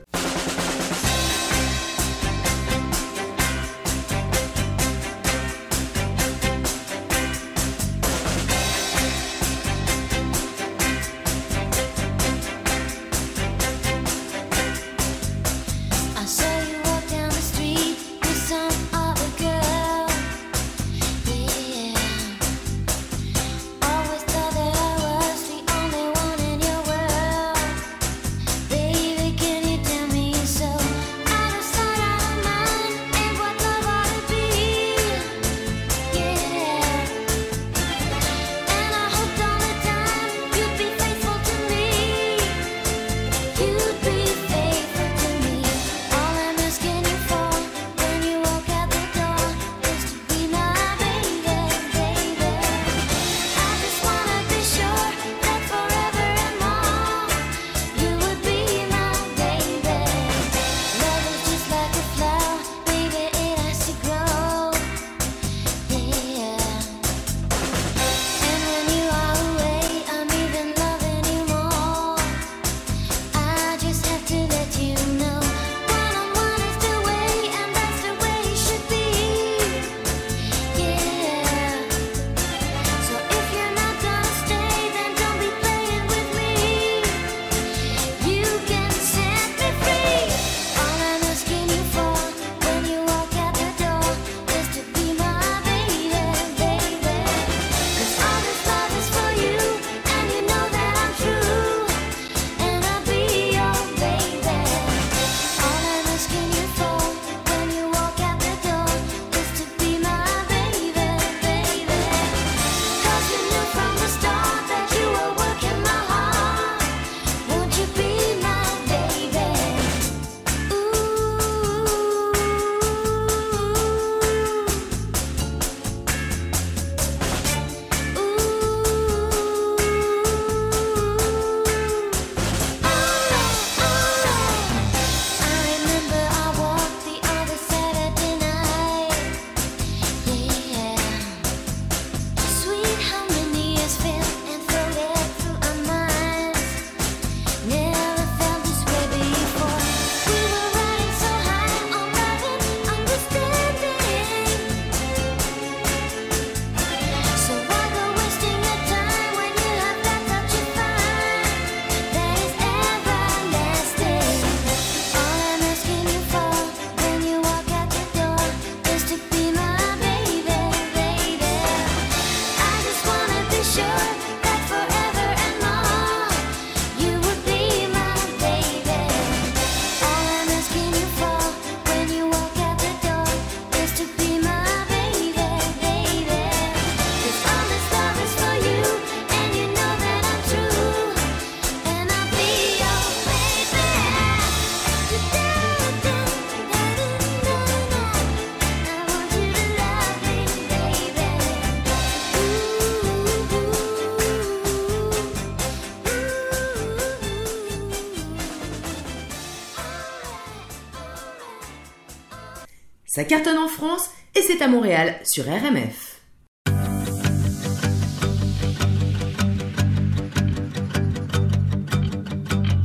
cartonne 213.29 213.59
en 213.59 213.67
France 213.67 214.09
et 214.35 214.41
c'est 214.41 214.59
à 214.63 214.67
Montréal 214.67 215.15
sur 215.23 215.43
RMF. 215.45 216.19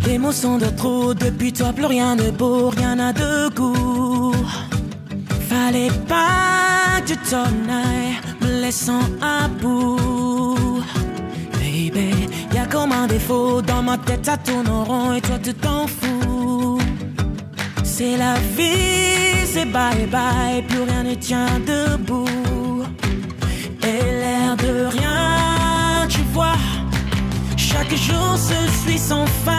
Émotion 0.06 0.58
de 0.58 0.66
trop, 0.66 1.14
depuis 1.14 1.52
toi 1.54 1.72
plus 1.72 1.86
rien 1.86 2.14
de 2.14 2.30
beau, 2.30 2.68
rien 2.68 2.96
n'a 2.96 3.14
de 3.14 3.48
goût. 3.54 4.34
Fallait 5.48 5.90
pas 6.06 7.00
que 7.00 7.12
tu 7.12 7.16
t'en 7.30 7.50
me 8.42 8.60
laissant 8.60 9.06
à 9.22 9.48
bout. 9.48 10.82
Baby, 11.54 12.28
y'a 12.54 12.66
comme 12.66 12.92
un 12.92 13.06
défaut, 13.06 13.62
dans 13.62 13.82
ma 13.82 13.96
tête 13.96 14.26
ça 14.26 14.36
tourne 14.36 14.68
en 14.68 14.84
rond 14.84 15.14
et 15.14 15.22
toi 15.22 15.38
tu 15.42 15.54
t'en 15.54 15.86
fous. 15.86 16.78
C'est 17.82 18.18
la 18.18 18.34
vie, 18.56 19.13
c'est 19.54 19.66
bye 19.66 20.06
bye, 20.10 20.62
plus 20.68 20.82
rien 20.82 21.04
ne 21.04 21.14
tient 21.14 21.60
debout. 21.60 22.82
Et 23.82 24.02
l'air 24.20 24.56
de 24.56 24.86
rien, 24.96 26.08
tu 26.08 26.22
vois. 26.32 26.58
Chaque 27.56 27.94
jour 27.94 28.36
se 28.36 28.58
suit 28.80 28.98
sans 28.98 29.26
fin. 29.44 29.53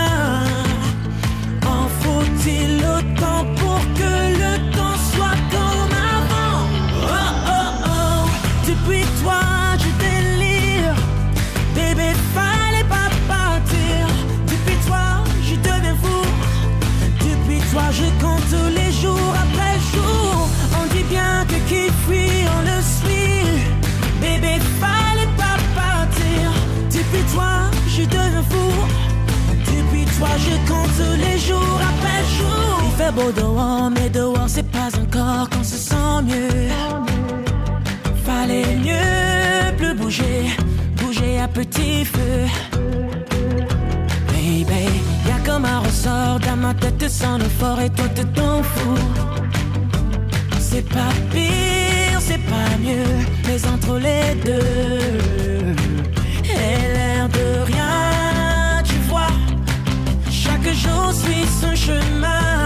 Fait 33.05 33.11
beau 33.11 33.31
dehors, 33.31 33.89
mais 33.91 34.09
dehors 34.09 34.47
c'est 34.47 34.69
pas 34.71 34.89
encore 34.99 35.49
qu'on 35.49 35.63
se 35.63 35.77
sent 35.77 36.21
mieux. 36.23 36.69
Fallait 38.25 38.75
mieux 38.75 39.75
plus 39.77 39.93
bouger, 39.93 40.45
bouger 40.97 41.39
à 41.39 41.47
petit 41.47 42.05
feu. 42.05 42.37
Baby, 44.27 44.85
y'a 45.27 45.39
comme 45.45 45.65
un 45.65 45.79
ressort 45.79 46.39
dans 46.39 46.57
ma 46.57 46.73
tête 46.73 47.09
sans 47.09 47.37
le 47.37 47.49
fort 47.59 47.79
et 47.79 47.89
toi 47.89 48.05
tu 48.15 48.25
t'en 48.37 48.63
fous. 48.63 49.07
C'est 50.59 50.87
pas 50.89 51.13
pire, 51.31 52.19
c'est 52.19 52.43
pas 52.53 52.71
mieux, 52.85 53.13
mais 53.47 53.59
entre 53.73 53.97
les 53.97 54.35
deux, 54.43 55.75
et 56.43 56.77
l'air 56.95 57.29
de 57.29 57.47
rien, 57.71 58.83
tu 58.83 58.97
vois. 59.09 59.33
Chaque 60.29 60.69
jour 60.83 61.13
suit 61.13 61.47
son 61.61 61.75
chemin. 61.75 62.64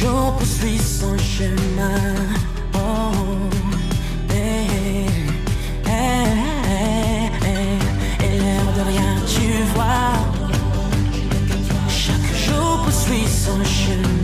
Jour 0.00 0.32
poursuit 0.36 0.78
son 0.78 1.16
chemin. 1.18 2.14
Oh, 2.74 3.12
eh, 4.30 5.06
eh, 5.86 5.88
eh, 5.88 7.30
eh. 7.44 8.24
Et 8.24 8.38
l'air 8.38 8.66
de 8.76 8.82
rien, 8.90 9.14
tu 9.26 9.48
vois. 9.74 10.12
Chaque 11.88 12.30
jour 12.46 12.82
poursuit 12.84 13.26
son 13.26 13.64
chemin. 13.64 14.15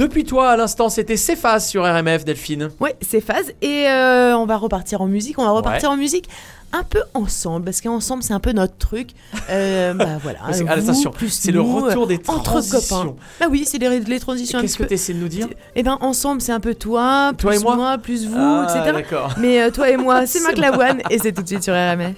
Depuis 0.00 0.24
toi, 0.24 0.48
à 0.52 0.56
l'instant, 0.56 0.88
c'était 0.88 1.18
Cephas 1.18 1.60
sur 1.60 1.84
RMF, 1.84 2.24
Delphine. 2.24 2.70
Ouais, 2.80 2.96
c'est 3.02 3.20
phase. 3.20 3.52
Et 3.60 3.86
euh, 3.86 4.34
on 4.34 4.46
va 4.46 4.56
repartir 4.56 5.02
en 5.02 5.06
musique. 5.06 5.38
On 5.38 5.44
va 5.44 5.50
repartir 5.50 5.90
en 5.90 5.98
musique 5.98 6.26
un 6.72 6.84
peu 6.84 7.02
ensemble, 7.12 7.66
parce 7.66 7.82
qu'ensemble, 7.82 8.22
c'est 8.22 8.32
un 8.32 8.40
peu 8.40 8.52
notre 8.52 8.78
truc. 8.78 9.10
Euh, 9.50 9.92
bah 9.94 10.16
voilà. 10.22 10.38
C'est- 10.52 10.66
attention, 10.66 11.10
plus 11.10 11.28
c'est 11.28 11.52
le 11.52 11.60
retour 11.60 12.06
des 12.06 12.14
euh, 12.16 12.22
entre 12.32 12.44
transitions. 12.44 12.96
copains. 13.02 13.14
Bah 13.40 13.46
oui, 13.50 13.64
c'est 13.66 13.76
les, 13.76 14.00
les 14.00 14.20
transitions 14.20 14.62
Qu'est-ce 14.62 14.78
que 14.78 14.84
tu 14.84 14.94
essaies 14.94 15.12
de 15.12 15.18
nous 15.18 15.28
dire? 15.28 15.48
Eh 15.74 15.82
ben, 15.82 15.98
ensemble, 16.00 16.40
c'est 16.40 16.52
un 16.52 16.60
peu 16.60 16.74
toi, 16.74 17.32
Toi 17.36 17.50
plus 17.50 17.60
et 17.60 17.62
moi 17.64 17.98
plus 17.98 18.26
vous, 18.26 18.36
Ah, 18.38 18.68
etc. 18.70 18.92
d'accord. 18.94 19.34
Mais 19.36 19.60
euh, 19.60 19.70
toi 19.70 19.90
et 19.90 19.98
moi, 19.98 20.20
c'est 20.26 20.38
C'est 20.38 20.44
Mac 20.44 20.56
Lavoine, 20.56 21.02
et 21.10 21.18
c'est 21.18 21.32
tout 21.32 21.42
de 21.42 21.48
suite 21.48 21.62
sur 21.62 21.74
RMF. 21.74 22.14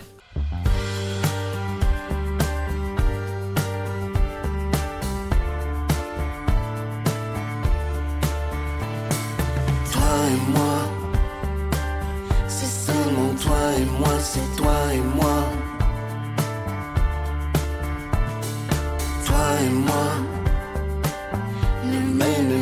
Et 10.28 10.50
moi, 10.50 10.78
c'est 12.48 12.66
seulement 12.66 13.34
toi 13.40 13.62
et 13.78 13.84
moi, 13.84 14.14
c'est 14.20 14.56
toi 14.56 14.78
et 14.92 15.00
moi. 15.16 15.38
Toi 19.26 19.46
et 19.64 19.70
moi, 19.70 20.06
les 21.90 22.04
mains 22.18 22.61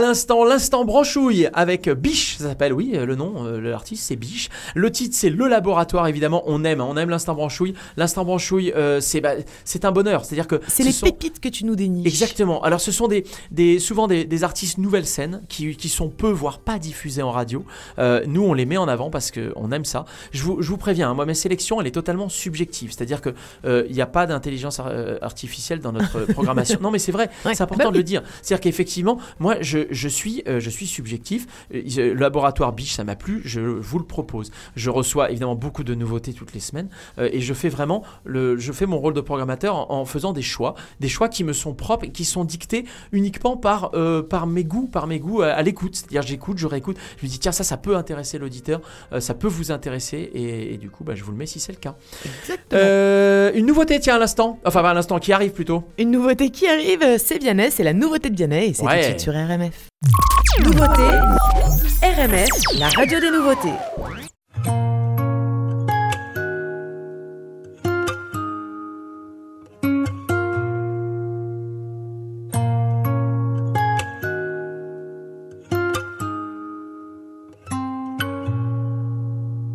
À 0.00 0.02
l'instant, 0.02 0.44
l'instant 0.46 0.86
branchouille 0.86 1.46
avec 1.52 1.90
Biche, 1.90 2.38
ça 2.38 2.44
s'appelle, 2.48 2.72
oui, 2.72 2.92
euh, 2.94 3.04
le 3.04 3.16
nom, 3.16 3.44
euh, 3.44 3.60
l'artiste 3.60 4.04
c'est 4.08 4.16
Biche. 4.16 4.48
Le 4.74 4.90
titre 4.90 5.14
c'est 5.14 5.28
Le 5.28 5.46
Laboratoire, 5.46 6.08
évidemment, 6.08 6.42
on 6.46 6.64
aime, 6.64 6.80
hein, 6.80 6.86
on 6.88 6.96
aime 6.96 7.10
l'instant 7.10 7.34
branchouille. 7.34 7.74
L'instant 7.98 8.24
branchouille, 8.24 8.72
euh, 8.74 9.00
c'est 9.02 9.20
bah, 9.20 9.32
c'est 9.66 9.84
un 9.84 9.92
bonheur, 9.92 10.24
c'est-à-dire 10.24 10.46
que 10.48 10.58
C'est 10.68 10.84
ce 10.84 10.88
les 10.88 10.92
sont- 10.94 11.04
pépites 11.04 11.38
que 11.38 11.50
tu 11.50 11.66
nous 11.66 11.76
déniches. 11.76 12.06
Exactement. 12.06 12.62
Alors, 12.62 12.80
ce 12.80 12.92
sont 12.92 13.08
des, 13.08 13.24
des 13.50 13.78
souvent 13.78 14.06
des, 14.08 14.24
des 14.24 14.42
artistes 14.42 14.78
nouvelles 14.78 15.04
scènes 15.04 15.42
qui, 15.50 15.76
qui 15.76 15.90
sont 15.90 16.08
peu, 16.08 16.30
voire 16.30 16.60
pas 16.60 16.78
diffusés 16.78 17.20
en 17.20 17.30
radio. 17.30 17.62
Euh, 17.98 18.24
nous, 18.26 18.42
on 18.42 18.54
les 18.54 18.64
met 18.64 18.78
en 18.78 18.88
avant 18.88 19.10
parce 19.10 19.30
qu'on 19.30 19.70
aime 19.70 19.84
ça. 19.84 20.06
Je 20.32 20.42
vous, 20.44 20.62
je 20.62 20.68
vous 20.70 20.78
préviens, 20.78 21.10
hein, 21.10 21.14
moi, 21.14 21.26
ma 21.26 21.34
sélection, 21.34 21.78
elle 21.78 21.86
est 21.86 21.90
totalement 21.90 22.30
subjective. 22.30 22.90
C'est-à-dire 22.90 23.20
que 23.20 23.34
euh, 23.66 23.84
il 23.90 23.94
n'y 23.94 24.00
a 24.00 24.06
pas 24.06 24.24
d'intelligence 24.26 24.80
ar- 24.80 24.86
euh, 24.88 25.18
artificielle 25.20 25.80
dans 25.80 25.92
notre 25.92 26.20
programmation. 26.32 26.78
non, 26.82 26.90
mais 26.90 26.98
c'est 26.98 27.12
vrai, 27.12 27.28
Ouais. 27.44 27.54
c'est 27.54 27.62
important 27.64 27.84
Bah 27.84 27.90
de 27.90 27.98
le 27.98 28.02
dire. 28.02 28.22
C'est-à-dire 28.40 28.62
qu'effectivement, 28.62 29.18
moi, 29.38 29.56
je, 29.60 29.89
je, 29.90 30.08
suis, 30.08 30.42
euh, 30.48 30.60
je 30.60 30.70
suis 30.70 30.86
subjectif. 30.86 31.46
Euh, 31.74 31.82
Le 31.84 32.14
laboratoire 32.14 32.72
Biche, 32.72 32.94
ça 32.94 33.04
m'a 33.04 33.16
plu, 33.16 33.42
je 33.44 33.60
vous 33.60 33.98
le 33.98 34.04
propose. 34.04 34.50
Je 34.76 34.90
reçois 34.90 35.30
évidemment 35.30 35.54
beaucoup 35.54 35.84
de 35.84 35.94
nouveautés 35.94 36.32
toutes 36.32 36.52
les 36.54 36.60
semaines 36.60 36.88
euh, 37.18 37.28
et 37.32 37.40
je 37.40 37.54
fais 37.54 37.68
vraiment, 37.68 38.02
le, 38.24 38.56
je 38.58 38.72
fais 38.72 38.86
mon 38.86 38.98
rôle 38.98 39.14
de 39.14 39.20
programmateur 39.20 39.74
en, 39.76 40.00
en 40.00 40.04
faisant 40.04 40.32
des 40.32 40.42
choix, 40.42 40.74
des 41.00 41.08
choix 41.08 41.28
qui 41.28 41.44
me 41.44 41.52
sont 41.52 41.74
propres 41.74 42.04
et 42.06 42.10
qui 42.10 42.24
sont 42.24 42.44
dictés 42.44 42.84
uniquement 43.12 43.56
par, 43.56 43.90
euh, 43.94 44.22
par 44.22 44.46
mes 44.46 44.64
goûts, 44.64 44.86
par 44.86 45.06
mes 45.06 45.18
goûts 45.20 45.42
à, 45.42 45.48
à 45.48 45.62
l'écoute. 45.62 45.96
C'est-à-dire, 45.96 46.22
j'écoute, 46.22 46.58
je 46.58 46.66
réécoute, 46.66 46.96
je 47.20 47.26
me 47.26 47.30
dis, 47.30 47.38
tiens, 47.38 47.52
ça, 47.52 47.64
ça 47.64 47.76
peut 47.76 47.96
intéresser 47.96 48.38
l'auditeur, 48.38 48.80
ça 49.18 49.34
peut 49.34 49.48
vous 49.48 49.70
intéresser 49.72 50.18
et, 50.34 50.74
et 50.74 50.76
du 50.78 50.90
coup, 50.90 51.04
bah, 51.04 51.14
je 51.14 51.24
vous 51.24 51.32
le 51.32 51.36
mets 51.38 51.46
si 51.46 51.60
c'est 51.60 51.72
le 51.72 51.78
cas. 51.78 51.96
Exactement. 52.42 52.80
Une 53.58 53.66
nouveauté, 53.66 53.98
tiens, 54.00 54.16
à 54.16 54.18
l'instant, 54.18 54.58
enfin, 54.64 54.82
pas 54.82 54.90
à 54.90 54.94
l'instant, 54.94 55.18
qui 55.18 55.32
arrive 55.32 55.52
plutôt. 55.52 55.84
Une 55.98 56.10
nouveauté 56.10 56.50
qui 56.50 56.66
arrive, 56.66 57.04
c'est 57.18 57.38
Vianney, 57.38 57.70
c'est 57.70 57.84
la 57.84 57.92
nouveauté 57.92 58.30
de 58.30 58.36
Vianney 58.36 58.68
et 58.70 58.74
c'est 58.74 58.84
Ouais. 58.84 58.94
tout 58.96 58.98
de 59.00 59.04
suite 59.04 59.20
sur 59.20 59.32
RMF. 59.34 59.79
Nouveauté, 60.62 61.02
RMF, 62.02 62.48
la 62.78 62.88
radio 62.88 63.20
des 63.20 63.30
nouveautés. 63.30 63.74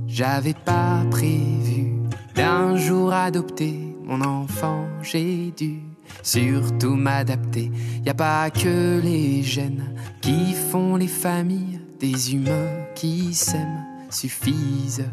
J'avais 0.08 0.54
pas 0.54 1.04
prévu 1.12 1.94
d'un 2.36 2.78
jour 2.78 3.12
adopter 3.12 3.78
mon 4.04 4.22
enfant, 4.22 4.88
j'ai 5.02 5.52
dû 5.52 5.82
surtout 6.24 6.96
m'adapter. 6.96 7.72
Y 8.06 8.10
a 8.10 8.14
pas 8.14 8.50
que 8.50 9.00
les 9.04 9.44
gènes 9.44 9.96
qui 10.22 10.54
font 10.72 10.96
les 10.96 11.08
familles, 11.08 11.80
des 12.00 12.34
humains 12.34 12.86
qui 12.96 13.34
s'aiment 13.34 13.86
suffisent. 14.10 15.06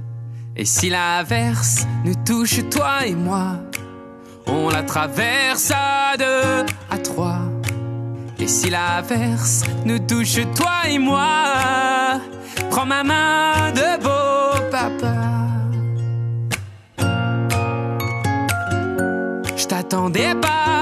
Et 0.56 0.64
si 0.64 0.90
l'averse 0.90 1.86
nous 2.04 2.14
touche 2.26 2.60
toi 2.70 3.06
et 3.06 3.14
moi, 3.14 3.58
on 4.46 4.68
la 4.68 4.82
traverse 4.82 5.70
à 5.70 6.16
deux, 6.18 6.66
à 6.90 6.98
trois. 6.98 7.40
Et 8.38 8.48
si 8.48 8.70
l'averse 8.70 9.62
nous 9.84 10.00
touche 10.00 10.40
toi 10.54 10.88
et 10.90 10.98
moi, 10.98 12.20
prends 12.70 12.86
ma 12.86 13.04
main 13.04 13.70
de 13.72 14.02
beau 14.02 14.70
papa. 14.70 15.14
Je 19.56 19.66
t'attendais 19.66 20.34
pas, 20.34 20.81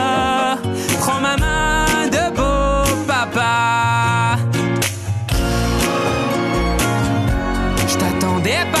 Je 8.43 8.49
t'attendais 8.49 8.80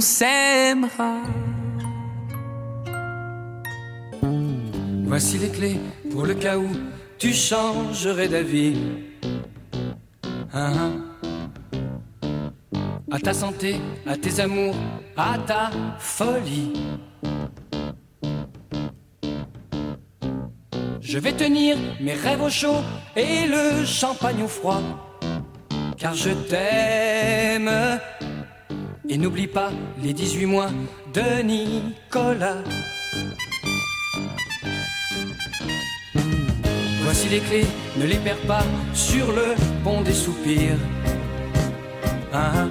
S'aimera. 0.00 1.22
Voici 5.04 5.38
les 5.38 5.48
clés 5.48 5.80
pour 6.12 6.24
le 6.24 6.34
cas 6.34 6.56
où 6.56 6.68
tu 7.18 7.32
changerais 7.32 8.28
d'avis. 8.28 8.76
Hein, 10.52 10.72
hein. 10.76 10.92
À 13.12 13.18
ta 13.18 13.34
santé, 13.34 13.76
à 14.06 14.16
tes 14.16 14.40
amours, 14.40 14.76
à 15.16 15.36
ta 15.38 15.70
folie. 15.98 16.72
Je 21.00 21.18
vais 21.18 21.32
tenir 21.32 21.76
mes 22.00 22.14
rêves 22.14 22.40
au 22.40 22.48
chaud 22.48 22.82
et 23.16 23.46
le 23.48 23.84
champagne 23.84 24.44
au 24.44 24.48
froid. 24.48 24.80
Car 25.98 26.14
je 26.14 26.30
t'aime. 26.30 27.68
Et 29.12 29.18
n'oublie 29.18 29.48
pas 29.48 29.72
les 30.00 30.12
18 30.12 30.46
mois 30.46 30.70
de 31.12 31.42
Nicolas. 31.42 32.62
Voici 37.02 37.28
les 37.28 37.40
clés, 37.40 37.66
ne 37.96 38.06
les 38.06 38.18
perds 38.18 38.46
pas 38.46 38.62
sur 38.94 39.32
le 39.32 39.56
pont 39.82 40.02
des 40.02 40.12
soupirs. 40.12 40.78
Hein, 42.32 42.52
hein. 42.54 42.68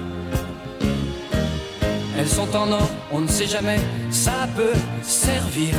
Elles 2.18 2.26
sont 2.26 2.56
en 2.56 2.72
or, 2.72 2.90
on 3.12 3.20
ne 3.20 3.28
sait 3.28 3.46
jamais, 3.46 3.80
ça 4.10 4.48
peut 4.56 4.78
servir. 5.02 5.74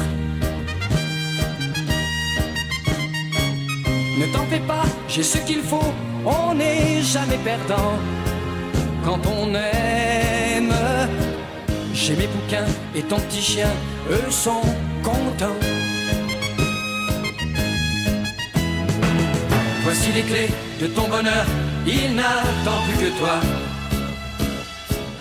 Ne 4.20 4.32
t'en 4.32 4.46
pas, 4.68 4.86
j'ai 5.08 5.24
ce 5.24 5.40
qu'il 5.40 5.62
faut, 5.62 5.92
on 6.24 6.54
n'est 6.54 7.02
jamais 7.02 7.40
perdant. 7.44 7.98
Quand 9.04 9.20
on 9.26 9.56
j'ai 11.94 12.16
mes 12.16 12.28
bouquins 12.28 12.66
et 12.96 13.02
ton 13.04 13.20
petit 13.20 13.42
chien, 13.42 13.70
eux 14.10 14.32
sont 14.32 14.62
contents. 15.04 15.60
Voici 19.84 20.12
les 20.14 20.24
clés 20.24 20.50
de 20.82 20.88
ton 20.88 21.08
bonheur, 21.08 21.46
il 21.86 22.16
n'attend 22.16 22.82
plus 22.86 22.98
que 23.06 23.12
toi. 23.20 23.40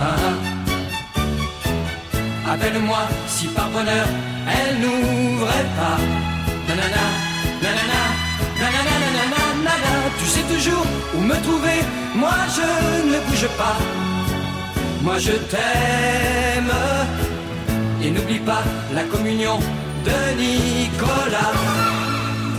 Ah, 0.00 0.16
ah. 0.28 0.36
Appelle-moi 2.52 3.02
si 3.28 3.46
par 3.48 3.68
bonheur 3.70 4.06
elle 4.48 4.80
n'ouvrait 4.80 5.68
pas. 5.76 5.98
Tu 10.18 10.26
sais 10.26 10.42
toujours 10.42 10.86
où 11.14 11.20
me 11.20 11.34
trouver, 11.42 11.80
moi 12.14 12.34
je 12.56 13.06
ne 13.10 13.18
bouge 13.26 13.48
pas. 13.56 13.76
Moi 15.02 15.18
je 15.18 15.32
t'aime. 15.32 16.72
Et 18.02 18.10
n'oublie 18.10 18.40
pas 18.40 18.62
la 18.94 19.04
communion 19.04 19.58
de 20.04 20.18
Nicolas. 20.38 21.54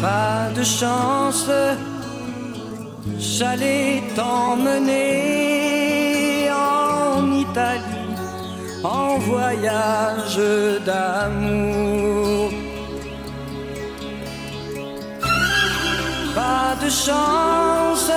Pas 0.01 0.49
de 0.55 0.63
chance, 0.63 1.49
j'allais 3.19 4.01
t'emmener 4.15 5.01
en 6.51 7.31
Italie 7.31 8.15
en 8.83 9.17
voyage 9.19 10.39
d'amour. 10.85 12.51
Pas 16.33 16.75
de 16.83 16.89
chance, 16.89 18.11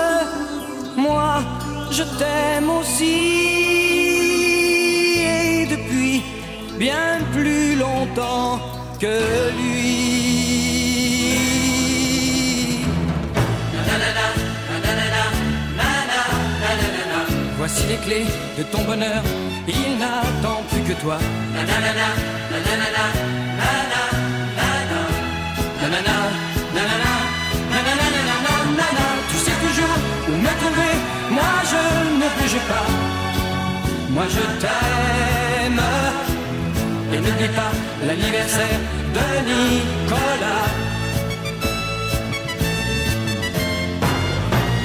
moi 0.96 1.42
je 1.90 2.04
t'aime 2.18 2.70
aussi. 2.70 3.83
Voici 17.58 17.86
les 17.86 17.96
clés 17.96 18.24
de 18.56 18.62
ton 18.62 18.82
bonheur, 18.84 19.22
il 19.68 19.98
n'attend 19.98 20.62
plus 20.70 20.80
que 20.82 20.94
toi. 21.02 21.18
Tu 29.30 29.36
sais 29.36 29.56
toujours 29.66 29.98
où 30.28 30.32
me 30.32 30.52
trouver, 30.60 30.94
moi 31.30 31.54
je 31.70 31.82
ne 32.20 32.28
bouge 32.36 32.60
pas. 32.68 32.86
Moi 34.10 34.24
je 34.30 34.44
t'aime. 34.60 36.13
Et 37.14 37.18
n'oublie 37.18 37.48
pas 37.60 37.70
l'anniversaire 38.04 38.80
de 39.16 39.26
Nicolas. 39.48 40.66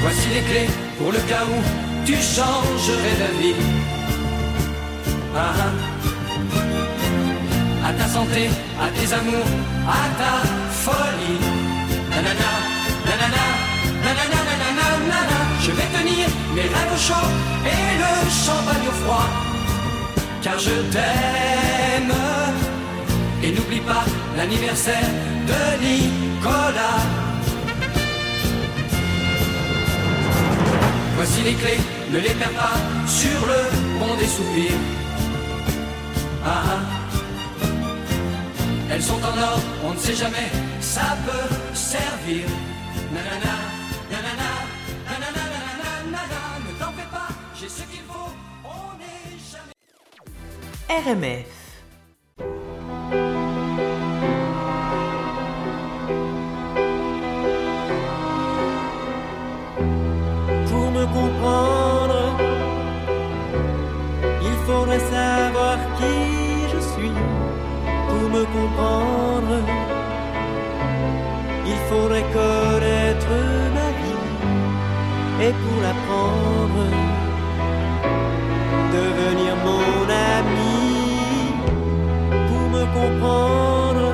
Voici 0.02 0.28
les 0.36 0.42
clés 0.42 0.70
pour 1.00 1.12
le 1.12 1.18
cas 1.32 1.44
où 1.52 1.58
tu 2.06 2.14
changerais 2.14 3.16
d'avis. 3.20 3.56
Ah, 5.36 5.54
ah. 5.66 5.72
À 7.88 7.94
ta 7.94 8.08
santé, 8.08 8.50
à 8.80 8.90
tes 8.96 9.12
amours, 9.12 9.52
à 9.88 10.02
ta 10.20 10.34
folie. 10.84 11.42
Nanana, 12.12 12.52
nanana, 13.08 13.46
nanana, 14.06 14.40
nanana, 14.50 14.88
nanana. 15.10 15.40
Je 15.64 15.72
vais 15.72 15.90
tenir 15.98 16.28
mes 16.54 16.62
rêves 16.62 16.94
au 16.94 17.00
chaud 17.08 17.28
et 17.66 17.98
le 18.04 18.12
champagne 18.46 18.88
au 18.88 18.92
froid. 19.04 19.49
Car 20.42 20.58
je 20.58 20.76
t'aime. 20.94 22.14
Et 23.44 23.52
n'oublie 23.52 23.82
pas 23.82 24.06
l'anniversaire 24.38 25.10
de 25.48 25.62
Nicolas. 25.84 27.04
Voici 31.16 31.42
les 31.44 31.54
clés, 31.54 31.80
ne 32.12 32.20
les 32.20 32.30
perds 32.30 32.52
pas 32.52 32.78
sur 33.06 33.40
le 33.52 34.00
pont 34.00 34.16
des 34.16 34.28
soupirs. 34.28 34.82
Ah, 36.46 36.64
ah. 36.66 37.00
Elles 38.92 39.04
sont 39.04 39.22
en 39.22 39.38
or, 39.42 39.60
on 39.86 39.94
ne 39.94 40.00
sait 40.00 40.16
jamais, 40.16 40.50
ça 40.80 41.18
peut 41.26 41.56
servir. 41.74 42.46
RMF. 50.90 51.46
Pour 60.68 60.90
me 60.90 61.06
comprendre, 61.06 62.38
il 64.42 64.56
faudrait 64.66 65.00
savoir 65.00 65.78
qui 66.00 66.68
je 66.74 66.80
suis. 66.80 67.12
Pour 68.08 68.30
me 68.36 68.44
comprendre, 68.46 69.58
il 71.68 71.80
faudrait 71.88 72.26
connaître 72.34 73.36
ma 73.78 73.90
vie. 74.00 74.26
Et 75.46 75.54
pour 75.54 75.82
l'apprendre, 75.84 76.84
devenir 78.92 79.56
mon 79.64 80.10
ami. 80.10 80.59
Comprendre, 82.94 84.14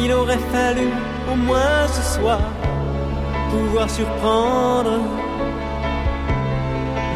il 0.00 0.12
aurait 0.12 0.44
fallu 0.52 0.88
au 1.30 1.36
moins 1.36 1.86
ce 1.86 2.02
soir 2.18 2.40
pouvoir 3.50 3.88
surprendre 3.88 5.00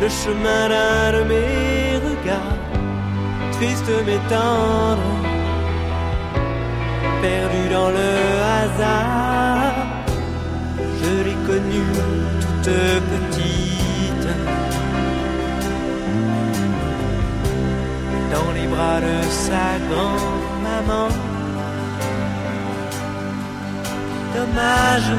le 0.01 0.09
chemin 0.09 0.69
d'un 0.69 1.13
de 1.19 1.23
mes 1.25 1.97
regards, 2.07 2.59
triste 3.53 3.93
mais 4.07 4.21
tendre, 4.29 5.11
perdu 7.23 7.63
dans 7.71 7.91
le 7.99 8.11
hasard. 8.57 9.75
Je 11.01 11.13
l'ai 11.25 11.39
connue 11.47 11.87
toute 12.41 12.75
petite, 13.11 13.32
bras 18.73 19.01
de 19.07 19.19
sa 19.45 19.67
grand-maman. 19.91 21.09
Dommage, 24.37 25.13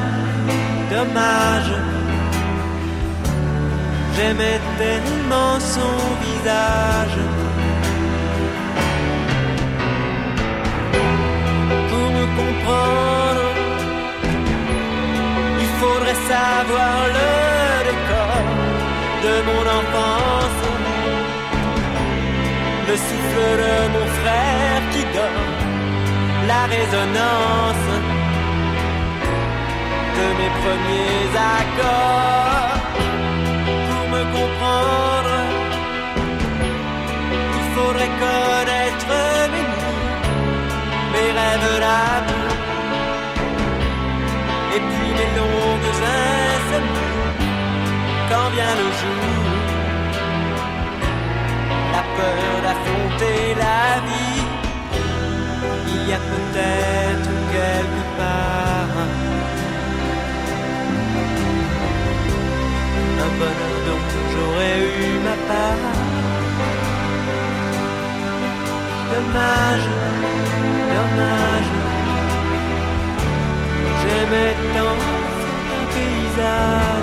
dommage. 0.94 1.72
J'aimais 4.14 4.60
tellement 4.82 5.54
son 5.74 5.94
visage. 6.24 7.18
Pour 11.90 12.06
me 12.16 12.24
comprendre, 12.40 13.46
il 15.64 15.70
faudrait 15.80 16.20
savoir 16.32 16.96
le 17.18 17.30
décor 17.88 18.42
de 19.24 19.34
mon 19.48 19.62
enfance. 19.78 20.13
Le 22.94 23.00
souffle 23.00 23.56
de 23.58 23.88
mon 23.94 24.06
frère 24.20 24.82
qui 24.92 25.02
donne 25.16 25.46
la 26.46 26.62
résonance 26.74 27.88
de 30.16 30.26
mes 30.38 30.52
premiers 30.62 31.28
accords. 31.58 32.78
Pour 33.88 34.04
me 34.14 34.22
comprendre, 34.36 35.36
il 37.58 37.66
faudrait 37.74 38.14
connaître 38.26 39.14
mes 39.52 39.64
nuits, 39.74 39.98
mes 41.14 41.30
rêves 41.38 41.76
d'amour, 41.84 42.52
et 44.76 44.82
puis 44.90 45.10
mes 45.18 45.30
longues 45.40 45.90
insomnies. 46.22 47.16
Quand 48.30 48.48
vient 48.54 48.76
le 48.82 48.88
jour, 49.00 49.43
peut-être 56.30 57.30
quelque 57.54 58.02
part. 58.18 58.54
un 63.24 63.32
bonheur 63.40 63.76
dont 63.86 64.02
j'aurais 64.32 64.78
eu 64.80 65.18
ma 65.26 65.36
part. 65.48 65.84
Dommage, 69.10 69.88
dommage, 70.94 71.70
j'aimais 74.00 74.54
tant 74.74 74.98
ce 75.40 75.78
paysage. 75.94 76.93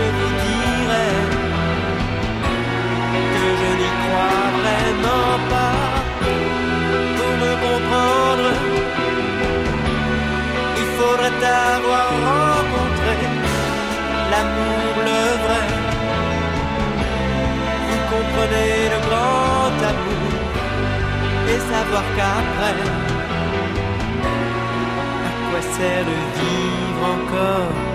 je 0.00 0.08
vous 0.18 0.32
dirai 0.46 1.10
que 3.34 3.46
je 3.60 3.70
n'y 3.80 3.90
crois 4.02 4.44
vraiment 4.60 5.36
pas. 5.52 5.78
Pour 7.16 7.32
me 7.42 7.52
comprendre, 7.66 8.50
il 10.82 10.88
faudrait 10.96 11.42
avoir 11.74 12.08
rencontré 12.30 13.16
l'amour 14.30 14.92
le 15.08 15.22
vrai. 15.44 15.66
Vous 17.86 18.02
comprenez 18.12 18.74
le 18.94 18.98
grand 19.08 19.76
amour 19.90 20.32
et 21.52 21.60
savoir 21.72 22.04
qu'après, 22.16 22.78
à 25.28 25.30
quoi 25.46 25.62
sert 25.74 26.04
de 26.10 26.18
vivre 26.38 27.04
encore? 27.16 27.89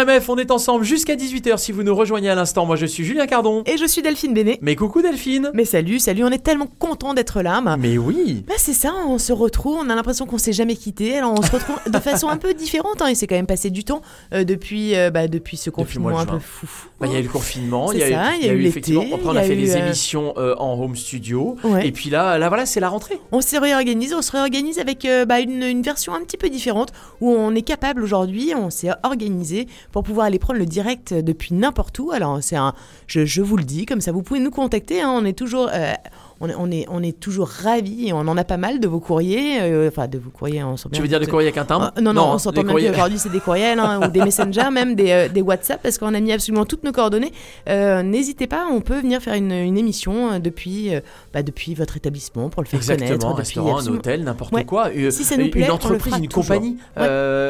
RMF, 0.00 0.28
on 0.28 0.36
est 0.38 0.50
ensemble 0.50 0.84
jusqu'à 0.84 1.14
18h 1.14 1.58
si 1.58 1.72
vous 1.72 1.82
nous 1.82 1.94
rejoignez 1.94 2.30
à 2.30 2.34
l'instant. 2.34 2.64
Moi 2.64 2.76
je 2.76 2.86
suis 2.86 3.04
Julien 3.04 3.26
Cardon. 3.26 3.62
Et 3.66 3.76
je 3.76 3.84
suis 3.84 4.02
Delphine 4.02 4.32
Bénet. 4.34 4.58
Mais 4.62 4.74
coucou 4.76 5.02
Delphine. 5.02 5.50
Mais 5.52 5.64
salut, 5.64 5.98
salut, 5.98 6.24
on 6.24 6.30
est 6.30 6.42
tellement 6.42 6.68
content 6.78 7.12
d'être 7.14 7.42
là. 7.42 7.60
Mais 7.78 7.98
oui. 7.98 8.44
bah, 8.48 8.54
c'est 8.56 8.72
ça, 8.72 8.92
on 9.06 9.18
se 9.18 9.32
retrouve, 9.32 9.76
on 9.80 9.90
a 9.90 9.94
l'impression 9.94 10.26
qu'on 10.26 10.38
s'est 10.38 10.52
jamais 10.52 10.76
quitté. 10.76 11.18
Alors 11.18 11.32
on 11.38 11.42
se 11.42 11.50
retrouve 11.50 11.76
de 11.86 11.98
façon 11.98 12.28
un 12.28 12.36
peu 12.36 12.54
différente. 12.54 13.02
hein, 13.02 13.06
il 13.10 13.16
s'est 13.16 13.26
quand 13.26 13.34
même 13.34 13.46
passé 13.46 13.70
du 13.70 13.84
temps 13.84 14.00
euh, 14.32 14.44
depuis, 14.44 14.94
euh, 14.96 15.10
bah, 15.10 15.28
depuis 15.28 15.56
ce 15.56 15.70
Depuis 15.70 15.82
confinement 15.84 16.10
de 16.10 16.14
un 16.16 16.26
peu 16.26 16.38
foufou. 16.38 16.88
Bah, 17.00 17.06
Il 17.08 17.12
y 17.12 17.16
a 17.16 17.20
eu 17.20 17.24
le 17.24 17.28
confinement, 17.28 17.92
il 17.92 17.98
y 17.98 18.02
a, 18.02 18.08
eu- 18.08 18.12
ça, 18.12 18.36
il 18.40 18.46
y 18.46 18.48
a 18.48 18.52
eu 18.52 18.64
effectivement. 18.64 19.02
l'été, 19.02 19.14
Après, 19.14 19.28
on 19.28 19.36
a 19.36 19.42
fait 19.42 19.54
les 19.54 19.74
euh, 19.76 19.84
émissions 19.86 20.34
euh, 20.38 20.54
en 20.58 20.80
home 20.80 20.96
studio. 20.96 21.56
Ouais. 21.64 21.86
Et 21.86 21.92
puis 21.92 22.10
là, 22.10 22.38
là 22.38 22.48
voilà, 22.48 22.64
c'est 22.66 22.80
la 22.80 22.88
rentrée. 22.88 23.18
On 23.32 23.40
s'est 23.40 23.58
réorganisé, 23.58 24.14
on 24.14 24.22
se 24.22 24.32
réorganise 24.32 24.78
avec 24.78 25.06
bah, 25.26 25.40
une, 25.40 25.62
une 25.62 25.82
version 25.82 26.14
un 26.14 26.20
petit 26.22 26.36
peu 26.36 26.48
différente 26.48 26.92
où 27.20 27.30
on 27.30 27.54
est 27.54 27.62
capable 27.62 28.02
aujourd'hui, 28.02 28.52
on 28.56 28.70
s'est 28.70 28.90
organisé 29.02 29.66
pour 29.92 30.02
pouvoir 30.02 30.26
aller 30.26 30.38
prendre 30.38 30.58
le 30.58 30.66
direct 30.66 31.14
depuis 31.14 31.54
n'importe 31.54 31.98
où. 31.98 32.10
Alors 32.10 32.42
c'est 32.42 32.56
un, 32.56 32.74
je, 33.06 33.24
je 33.24 33.42
vous 33.42 33.56
le 33.56 33.64
dis 33.64 33.86
comme 33.86 34.00
ça, 34.00 34.12
vous 34.12 34.22
pouvez 34.22 34.40
nous 34.40 34.50
contacter, 34.50 35.00
hein, 35.00 35.12
on 35.14 35.24
est 35.24 35.36
toujours, 35.38 35.68
euh, 35.72 35.92
on, 36.40 36.48
est, 36.48 36.54
on 36.58 36.70
est, 36.70 36.86
on 36.88 37.02
est 37.02 37.18
toujours 37.18 37.48
ravis 37.48 38.08
et 38.08 38.12
on 38.12 38.18
en 38.20 38.36
a 38.36 38.44
pas 38.44 38.56
mal 38.56 38.80
de 38.80 38.88
vos 38.88 39.00
courriers, 39.00 39.60
euh, 39.60 39.88
enfin 39.88 40.08
de 40.08 40.18
vos 40.18 40.30
courriers, 40.30 40.62
on 40.64 40.76
s'en 40.76 40.88
Tu 40.90 41.02
veux 41.02 41.08
dire 41.08 41.20
des 41.20 41.26
courriers 41.26 41.48
avec 41.48 41.58
un 41.58 41.64
timbre 41.64 41.92
Euh, 41.98 42.00
non, 42.00 42.12
non, 42.12 42.32
on 42.32 42.38
s'entend 42.38 42.62
bien 42.62 42.70
courriers- 42.72 42.88
qu'aujourd'hui 42.90 43.18
c'est 43.18 43.28
des 43.32 43.40
courriels 43.40 43.78
hein, 43.78 44.00
ou 44.06 44.10
des 44.10 44.22
messengers, 44.22 44.68
même 44.72 44.94
des, 44.94 45.10
euh, 45.10 45.28
des 45.28 45.42
WhatsApp, 45.42 45.82
parce 45.82 45.98
qu'on 45.98 46.14
a 46.14 46.20
mis 46.20 46.32
absolument 46.32 46.64
toutes 46.64 46.82
nos 46.84 46.92
coordonnées. 46.92 47.32
Euh, 47.68 48.02
N'hésitez 48.02 48.46
pas, 48.46 48.66
on 48.72 48.80
peut 48.80 49.00
venir 49.00 49.20
faire 49.20 49.34
une, 49.34 49.52
une 49.52 49.76
émission 49.78 50.32
euh, 50.32 50.38
depuis, 50.38 50.90
bah, 51.34 51.42
depuis 51.42 51.74
votre 51.74 51.96
établissement 51.96 52.48
pour 52.48 52.62
le 52.62 52.68
faire 52.68 52.78
Exactement, 52.80 53.08
connaître. 53.08 53.26
un 53.26 53.34
restaurant, 53.34 53.68
un 53.68 53.78
absolument- 53.78 53.98
hôtel, 53.98 54.24
n'importe 54.24 54.52
Ouais. 54.52 54.64
quoi. 54.64 54.88
Si 55.10 55.24
ça 55.24 55.36
nous 55.36 55.50
plaît, 55.50 55.64
une 55.66 55.70
entreprise, 55.70 56.14
une 56.16 56.26
toujours. 56.28 56.44
compagnie. 56.46 56.76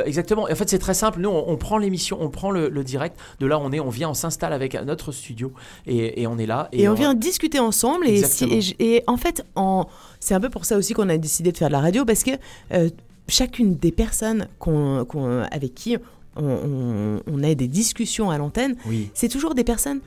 Exactement. 0.07 0.48
Et 0.48 0.53
en 0.53 0.57
fait, 0.57 0.68
c'est 0.68 0.79
très 0.79 0.94
simple. 0.94 1.20
Nous, 1.20 1.29
on, 1.31 1.44
on 1.48 1.57
prend 1.57 1.79
l'émission, 1.79 2.18
on 2.20 2.29
prend 2.29 2.50
le, 2.50 2.68
le 2.68 2.85
direct. 2.85 3.16
De 3.40 3.46
là, 3.46 3.59
on 3.59 3.72
est, 3.72 3.81
on 3.81 3.88
vient, 3.90 4.11
on 4.11 4.14
s'installe 4.14 4.53
avec 4.53 4.74
notre 4.85 5.12
studio 5.12 5.53
et, 5.87 6.22
et 6.22 6.26
on 6.26 6.38
est 6.38 6.46
là. 6.46 6.68
Et, 6.72 6.88
on 6.88 6.94
vient 6.94 7.14
discuter 7.14 7.59
ensemble. 7.59 8.09
Et, 8.09 8.22
si- 8.24 8.76
et 8.80 9.04
en 9.06 9.16
fait, 9.16 9.44
en, 9.54 9.86
c'est 10.18 10.34
un 10.34 10.40
peu 10.40 10.48
pour 10.50 10.64
ça 10.64 10.76
aussi 10.76 10.92
qu'on 10.94 11.08
a 11.08 11.16
décidé 11.18 11.52
de 11.52 11.56
faire 11.56 11.68
de 11.68 11.72
la 11.72 11.80
radio, 11.80 12.04
parce 12.04 12.22
que 12.24 12.32
euh, 12.72 12.88
chacune 13.28 13.76
des 13.76 13.92
personnes 13.92 14.48
qu'on, 14.58 15.04
qu'on- 15.04 15.42
avec 15.52 15.74
qui 15.74 15.96
on, 16.36 17.42
a 17.42 17.54
des 17.54 17.68
discussions 17.68 18.30
à 18.30 18.38
l'antenne, 18.38 18.76
Oui. 18.86 19.10
c'est 19.14 19.28
toujours 19.28 19.54
des 19.54 19.64
personnes 19.64 20.00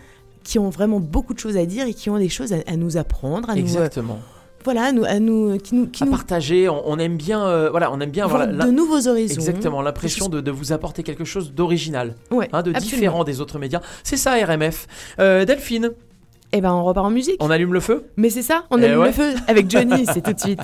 qui 0.44 0.60
ont 0.60 0.70
vraiment 0.70 1.00
beaucoup 1.00 1.34
de 1.34 1.40
choses 1.40 1.58
à 1.58 1.66
dire 1.66 1.86
et 1.88 1.94
qui 1.94 2.10
ont 2.10 2.18
des 2.18 2.30
choses 2.30 2.54
à, 2.54 2.58
à 2.68 2.76
nous 2.76 2.98
apprendre, 2.98 3.50
à 3.50 3.54
nous, 3.56 3.60
euh, 3.62 3.64
Exactement. 3.64 4.20
voilà, 4.64 4.84
à 4.86 4.92
nous, 4.92 5.06
à 5.06 5.20
nous, 5.20 5.58
qui 5.58 5.76
nous, 5.76 5.88
qui 5.88 6.04
à 6.04 6.06
nous 6.06 6.12
partager, 6.12 6.68
on, 6.68 6.82
on 6.90 6.98
aime 7.00 7.16
bien, 7.18 7.46
euh, 7.46 7.70
voilà, 7.70 7.92
on 7.94 8.00
aime 8.02 8.12
bien 8.12 8.26
voir 8.28 8.40
voilà, 8.46 8.52
la- 8.58 8.66
de 8.66 8.72
nouveaux 8.72 9.08
horizons. 9.08 9.36
Exactement, 9.36 9.82
l'impression 9.82 10.28
de, 10.28 10.42
de 10.42 10.52
vous 10.52 10.74
apporter 10.74 11.04
quelque 11.04 11.24
chose 11.24 11.54
d'original, 11.54 12.16
Ouais, 12.32 12.50
hein, 12.52 12.62
de 12.62 12.72
absolument. 12.72 12.90
différent 12.98 13.24
des 13.24 13.40
autres 13.42 13.58
médias. 13.60 13.82
C'est 14.04 14.18
ça, 14.18 14.34
RMF. 14.44 14.88
Euh, 15.20 15.46
Delphine, 15.46 15.92
Et 16.54 16.62
ben, 16.62 16.72
on 16.72 16.84
repart 16.84 17.06
en 17.08 17.10
musique. 17.10 17.38
on 17.42 17.50
allume 17.50 17.74
le 17.74 17.80
feu? 17.80 18.06
Mais 18.16 18.30
c'est 18.30 18.44
ça, 18.44 18.64
on 18.70 18.80
Eh 18.80 18.86
allume 18.86 19.00
ouais. 19.00 19.08
le 19.08 19.12
feu 19.14 19.34
avec 19.48 19.70
Johnny, 19.70 20.06
c'est 20.14 20.22
tout 20.22 20.34
de 20.34 20.40
suite. 20.40 20.60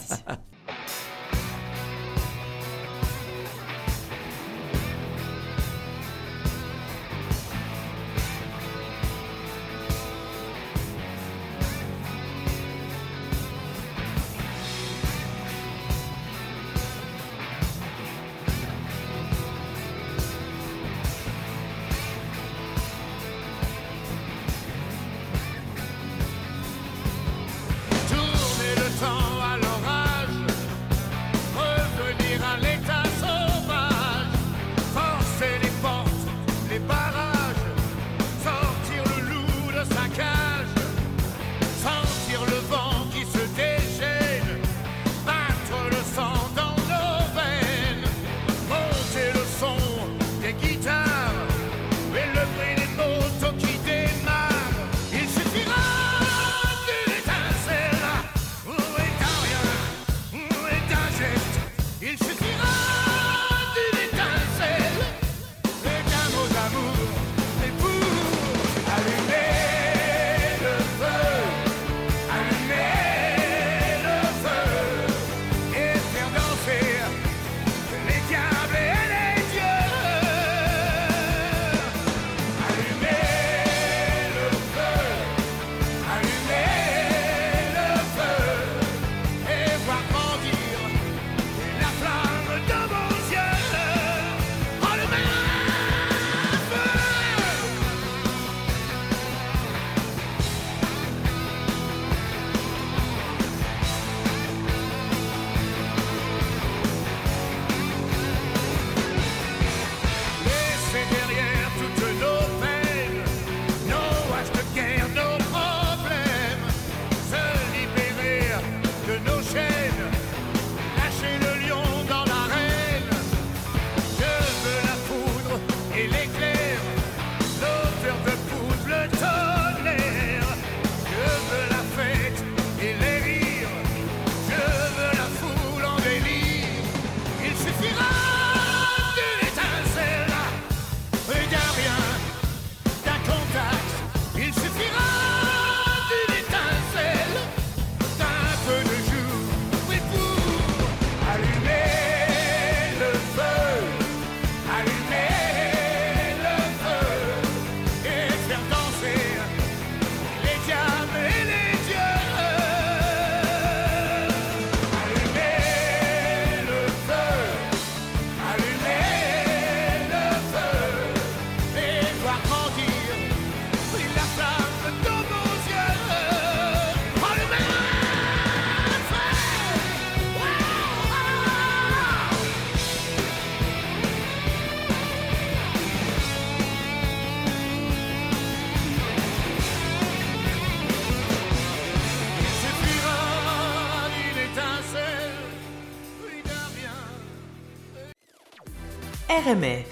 RMF. 199.39 199.88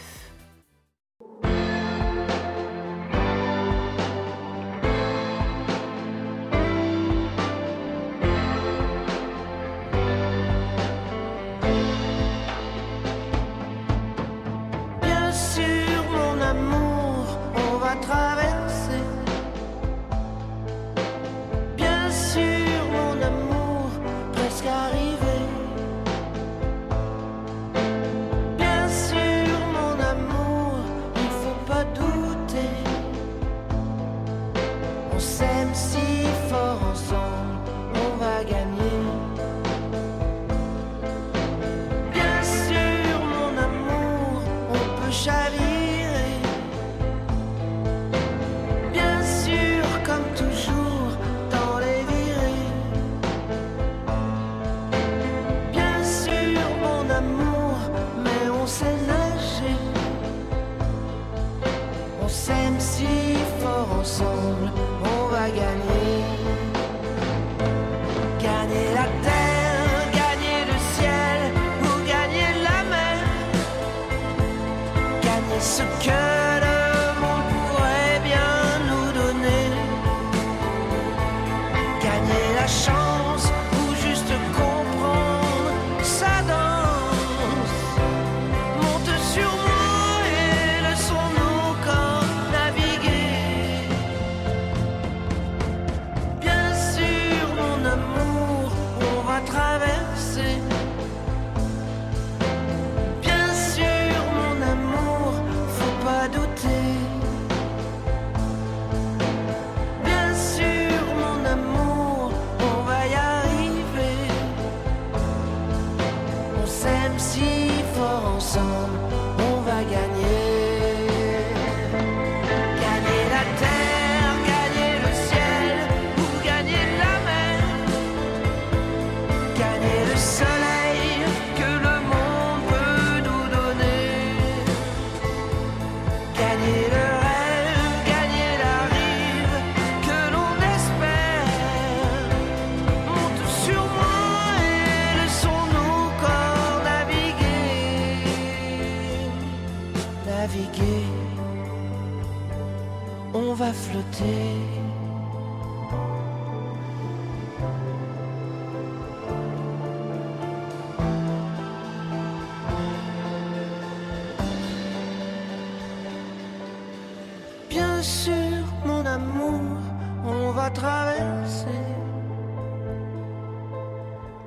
Sûr, 168.01 168.63
mon 168.85 169.05
amour, 169.05 169.77
on 170.25 170.51
va 170.51 170.69
traverser. 170.69 171.83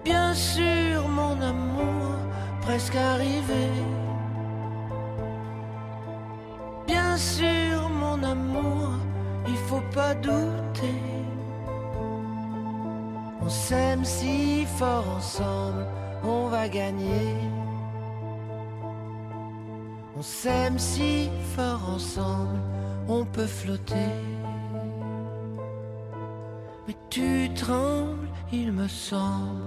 Bien 0.05 0.35
sûr, 0.35 1.09
mon 1.09 1.41
amour, 1.41 2.17
presque 2.63 2.97
arrivé. 2.97 3.69
Bien 6.87 7.17
sûr, 7.17 7.89
mon 7.89 8.23
amour, 8.23 8.91
il 9.47 9.57
faut 9.69 9.83
pas 9.95 10.15
douter. 10.15 11.03
On 13.43 13.49
s'aime 13.49 14.05
si 14.05 14.67
fort 14.79 15.09
ensemble, 15.17 15.87
on 16.25 16.49
va 16.49 16.69
gagner. 16.69 17.37
On 20.17 20.23
s'aime 20.23 20.79
si 20.79 21.31
fort 21.57 21.81
ensemble, 21.95 22.61
on 23.11 23.25
peut 23.25 23.47
flotter. 23.47 23.95
Mais 26.87 26.97
tu 27.11 27.51
trembles, 27.55 28.29
il 28.53 28.73
me 28.73 28.87
semble, 28.89 29.63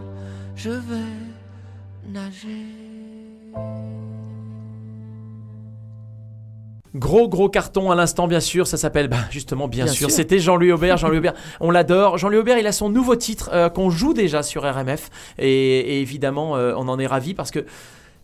je 0.56 0.70
vais 0.70 1.14
nager. 2.10 2.66
Gros 6.96 7.28
gros 7.28 7.50
carton 7.50 7.90
à 7.90 7.96
l'instant 7.96 8.28
bien 8.28 8.40
sûr, 8.40 8.68
ça 8.68 8.78
s'appelle 8.78 9.08
bah, 9.08 9.18
justement 9.32 9.68
bien, 9.68 9.86
Bien 9.86 9.94
sûr, 9.94 10.10
sûr. 10.10 10.16
c'était 10.16 10.38
Jean-Louis 10.38 10.72
Aubert, 10.72 10.98
Jean-Louis 10.98 11.18
Aubert, 11.18 11.34
on 11.60 11.72
l'adore. 11.72 12.20
Jean-Louis 12.20 12.38
Aubert, 12.38 12.60
il 12.60 12.68
a 12.68 12.72
son 12.72 12.90
nouveau 12.90 13.16
titre 13.16 13.50
euh, 13.52 13.68
qu'on 13.70 13.90
joue 13.90 14.14
déjà 14.14 14.44
sur 14.44 14.62
RMF 14.62 15.10
et, 15.40 15.48
et 15.80 16.02
évidemment 16.02 16.56
euh, 16.56 16.74
on 16.78 16.88
en 16.88 17.00
est 17.00 17.08
ravi 17.08 17.34
parce 17.34 17.50
que 17.50 17.66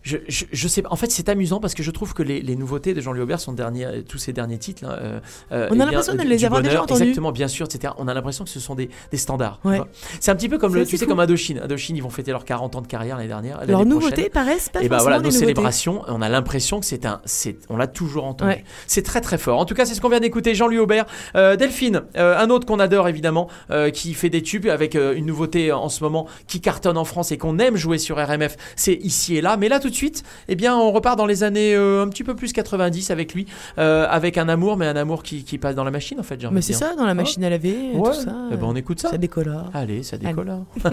je, 0.02 0.16
je, 0.28 0.44
je 0.50 0.68
sais 0.68 0.82
pas, 0.82 0.88
en 0.90 0.96
fait 0.96 1.10
c'est 1.10 1.28
amusant 1.28 1.60
parce 1.60 1.74
que 1.74 1.82
je 1.82 1.90
trouve 1.90 2.14
que 2.14 2.22
les, 2.22 2.40
les 2.40 2.56
nouveautés 2.56 2.94
de 2.94 3.00
Jean-Louis 3.00 3.22
Aubert, 3.22 3.40
son 3.40 3.52
dernier, 3.52 3.84
euh, 3.84 4.02
tous 4.02 4.18
ses 4.18 4.32
derniers 4.32 4.58
titres, 4.58 4.84
là, 4.84 4.92
euh, 5.00 5.20
euh, 5.52 5.68
On 5.70 5.78
a 5.80 5.82
eh 5.82 5.86
l'impression 5.86 6.14
de 6.14 6.18
du- 6.22 6.26
les 6.28 6.44
avoir 6.44 6.62
déjà 6.62 6.82
entendus. 6.82 7.02
Exactement, 7.02 7.32
bien 7.32 7.48
sûr, 7.48 7.66
etc. 7.66 7.92
On 7.98 8.08
a 8.08 8.14
l'impression 8.14 8.44
que 8.44 8.50
ce 8.50 8.60
sont 8.60 8.74
des, 8.74 8.88
des 9.10 9.16
standards. 9.18 9.60
Ouais. 9.64 9.80
C'est 10.20 10.30
un 10.30 10.36
petit 10.36 10.48
peu 10.48 10.58
comme 10.58 10.74
le, 10.74 10.86
tu 10.86 10.96
sais 10.96 11.04
fou. 11.04 11.10
comme 11.10 11.20
Indochine. 11.20 11.60
Indochine, 11.62 11.96
ils 11.96 12.02
vont 12.02 12.10
fêter 12.10 12.30
leurs 12.30 12.44
40 12.44 12.76
ans 12.76 12.80
de 12.80 12.86
carrière 12.86 13.16
l'année 13.16 13.28
dernière. 13.28 13.60
Leurs 13.66 13.84
nouveautés 13.86 14.30
paraissent 14.30 14.68
pas 14.70 14.82
Et 14.82 14.88
bah 14.88 14.98
voilà, 15.00 15.16
nos 15.18 15.24
nouveautés. 15.24 15.38
célébrations, 15.38 16.02
on 16.08 16.22
a 16.22 16.28
l'impression 16.28 16.80
que 16.80 16.86
c'est 16.86 17.04
un, 17.04 17.20
c'est, 17.24 17.56
on 17.68 17.76
l'a 17.76 17.86
toujours 17.86 18.24
entendu. 18.24 18.50
Ouais. 18.52 18.64
C'est 18.86 19.02
très 19.02 19.20
très 19.20 19.38
fort. 19.38 19.58
En 19.58 19.64
tout 19.66 19.74
cas, 19.74 19.84
c'est 19.84 19.94
ce 19.94 20.00
qu'on 20.00 20.08
vient 20.08 20.20
d'écouter, 20.20 20.54
Jean-Louis 20.54 20.78
Aubert, 20.78 21.04
Euh, 21.36 21.56
Delphine, 21.56 22.02
euh, 22.16 22.38
un 22.38 22.48
autre 22.50 22.66
qu'on 22.66 22.78
adore 22.80 23.08
évidemment, 23.08 23.48
euh, 23.70 23.90
qui 23.90 24.14
fait 24.14 24.30
des 24.30 24.42
tubes 24.42 24.66
avec 24.66 24.96
euh, 24.96 25.14
une 25.14 25.26
nouveauté 25.26 25.72
en 25.72 25.88
ce 25.88 26.02
moment 26.02 26.26
qui 26.46 26.60
cartonne 26.60 26.96
en 26.96 27.04
France 27.04 27.32
et 27.32 27.38
qu'on 27.38 27.58
aime 27.58 27.76
jouer 27.76 27.98
sur 27.98 28.16
RMF. 28.16 28.56
C'est 28.76 28.94
ici 28.94 29.36
et 29.36 29.40
là. 29.40 29.56
Mais 29.56 29.68
là 29.68 29.78
tout 29.80 29.89
de 29.90 29.94
suite, 29.94 30.22
eh 30.48 30.54
bien, 30.56 30.74
on 30.76 30.90
repart 30.92 31.16
dans 31.18 31.26
les 31.26 31.42
années 31.42 31.74
euh, 31.74 32.02
un 32.02 32.08
petit 32.08 32.24
peu 32.24 32.34
plus 32.34 32.52
90 32.52 33.10
avec 33.10 33.34
lui, 33.34 33.46
euh, 33.78 34.06
avec 34.08 34.38
un 34.38 34.48
amour, 34.48 34.76
mais 34.76 34.86
un 34.86 34.96
amour 34.96 35.22
qui, 35.22 35.44
qui 35.44 35.58
passe 35.58 35.74
dans 35.74 35.84
la 35.84 35.90
machine 35.90 36.18
en 36.20 36.22
fait. 36.22 36.40
j'ai 36.40 36.46
envie 36.46 36.54
Mais 36.54 36.60
de 36.60 36.64
c'est 36.64 36.72
ça, 36.72 36.94
dans 36.96 37.06
la 37.06 37.14
machine 37.14 37.44
à 37.44 37.50
laver, 37.50 37.92
Ouais. 37.94 38.10
tout 38.10 38.14
ça. 38.14 38.34
Eh 38.52 38.56
ben, 38.56 38.64
on 38.66 38.74
écoute 38.76 39.00
ça. 39.00 39.10
Ça 39.10 39.18
décolore. 39.18 39.70
Allez, 39.74 40.02
ça 40.02 40.16
décolle. 40.16 40.52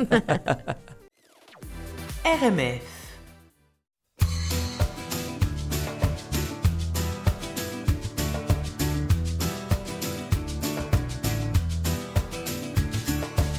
RMF. 2.25 2.81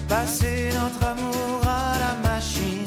Passez 0.09 0.70
notre 0.74 1.05
amour 1.07 1.61
à 1.64 1.97
la 1.99 2.28
machine. 2.28 2.78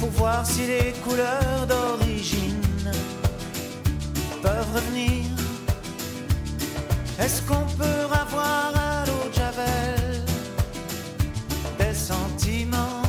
Pour 0.00 0.10
voir 0.10 0.46
si 0.46 0.66
les 0.66 0.92
couleurs 1.04 1.66
d'origine 1.68 2.90
peuvent 4.42 4.74
revenir. 4.74 5.26
Est-ce 7.18 7.42
qu'on 7.42 7.66
peut 7.78 8.04
avoir 8.10 8.72
à 8.74 9.04
l'eau 9.06 9.28
de 9.28 9.34
Javel 9.34 10.24
des 11.78 11.94
sentiments? 11.94 13.02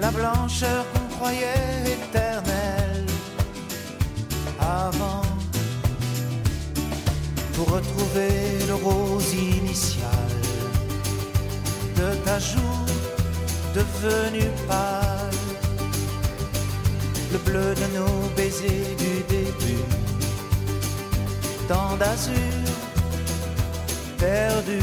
La 0.00 0.10
blancheur 0.10 0.84
qu'on 0.92 1.16
croyait 1.16 1.96
éternelle 1.96 3.06
avant 4.60 5.22
pour 7.54 7.68
retrouver 7.70 8.66
le 8.66 8.74
rose 8.74 9.32
initial? 9.32 10.35
De 11.96 12.14
ta 12.24 12.38
joue 12.38 12.86
devenue 13.74 14.50
pâle, 14.68 15.40
le 17.32 17.38
bleu 17.38 17.74
de 17.74 17.86
nos 17.96 18.28
baisers 18.36 18.94
du 18.98 19.14
début, 19.34 19.84
tant 21.68 21.96
d'azur 21.96 22.66
perdu, 24.18 24.80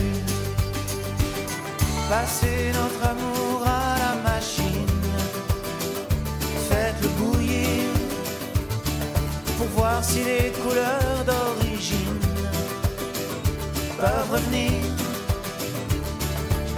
passer 2.10 2.72
notre 2.80 3.02
amour 3.14 3.62
à 3.66 3.96
la 4.04 4.14
machine, 4.30 5.02
faites-le 6.70 7.10
bouillir 7.20 7.90
pour 9.58 9.68
voir 9.78 10.04
si 10.04 10.24
les 10.24 10.52
couleurs 10.62 11.24
d'origine 11.26 12.20
peuvent 13.98 14.32
revenir. 14.32 14.93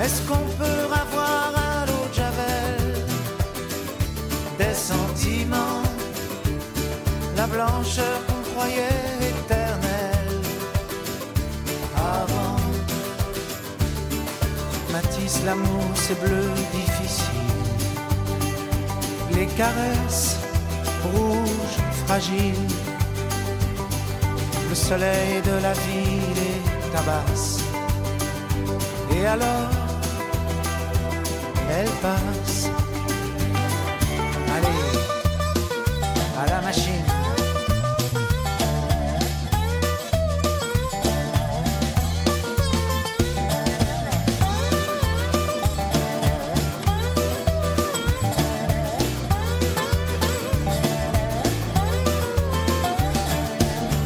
Est-ce 0.01 0.21
qu'on 0.27 0.45
peut 0.59 0.85
avoir 1.03 1.51
à 1.55 1.85
l'eau 1.85 2.05
de 2.09 2.13
Javel 2.13 3.05
des 4.57 4.73
sentiments, 4.73 5.83
la 7.37 7.47
blancheur 7.47 8.17
qu'on 8.27 8.41
croyait 8.51 9.05
éternelle 9.21 10.41
avant? 11.95 12.57
Matisse, 14.91 15.41
l'amour, 15.45 15.85
c'est 15.95 16.19
bleu 16.19 16.49
difficile. 16.73 17.25
Les 19.31 19.47
caresses 19.47 20.37
rouges, 21.03 21.79
fragiles. 22.05 22.67
Le 24.69 24.75
soleil 24.75 25.41
de 25.41 25.61
la 25.61 25.73
ville 25.73 26.41
est 26.51 26.91
tabasse. 26.95 27.59
Et 29.15 29.25
alors, 29.25 29.84
elle 31.77 31.89
passe. 32.01 32.69
Allez, 34.55 34.67
à 36.41 36.45
la 36.49 36.61
machine. 36.61 37.03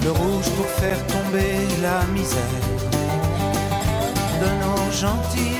Le 0.03 0.11
rouge 0.11 0.49
pour 0.57 0.65
faire 0.81 0.97
tomber 1.07 1.53
la 1.83 2.03
misère 2.07 2.39
de 4.41 4.47
nos 4.63 4.91
gentils 4.91 5.58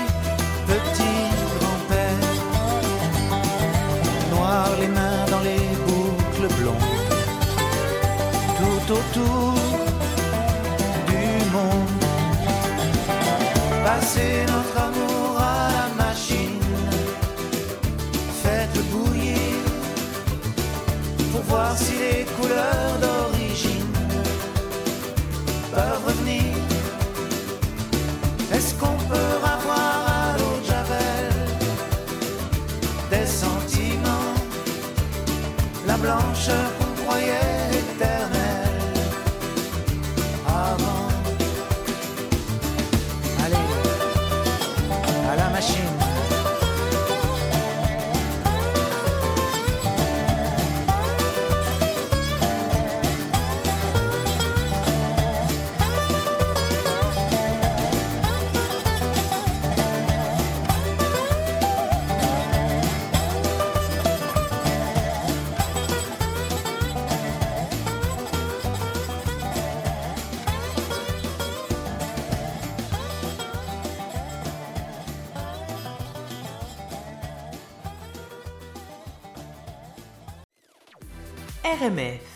RMF. 81.80 82.29